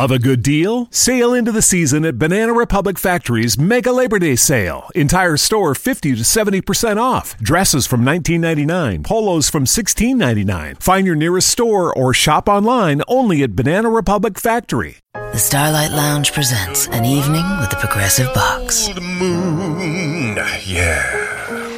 Love 0.03 0.11
a 0.11 0.19
good 0.19 0.43
deal? 0.43 0.89
Sail 0.91 1.33
into 1.33 1.49
the 1.49 1.61
season 1.61 2.03
at 2.03 2.19
Banana 2.19 2.51
Republic 2.51 2.99
Factory's 2.99 3.57
Mega 3.57 3.89
Labor 3.89 4.19
Day 4.19 4.35
Sale. 4.35 4.89
Entire 4.93 5.37
store 5.37 5.73
50 5.73 6.15
to 6.15 6.23
70% 6.23 6.97
off. 6.97 7.37
Dresses 7.37 7.87
from 7.87 8.01
$19.99, 8.01 9.05
polos 9.05 9.49
from 9.49 9.63
$16.99. 9.63 10.83
Find 10.83 11.07
your 11.07 11.15
nearest 11.15 11.47
store 11.47 11.97
or 11.97 12.13
shop 12.13 12.49
online 12.49 13.01
only 13.07 13.43
at 13.43 13.55
Banana 13.55 13.89
Republic 13.89 14.37
Factory. 14.37 14.97
The 15.13 15.37
Starlight 15.37 15.91
Lounge 15.91 16.33
presents 16.33 16.87
an 16.87 17.05
evening 17.05 17.45
with 17.61 17.69
the 17.69 17.77
Progressive 17.77 18.27
Box. 18.33 18.89
The 18.89 18.99
moon, 18.99 20.35
yeah. 20.65 21.62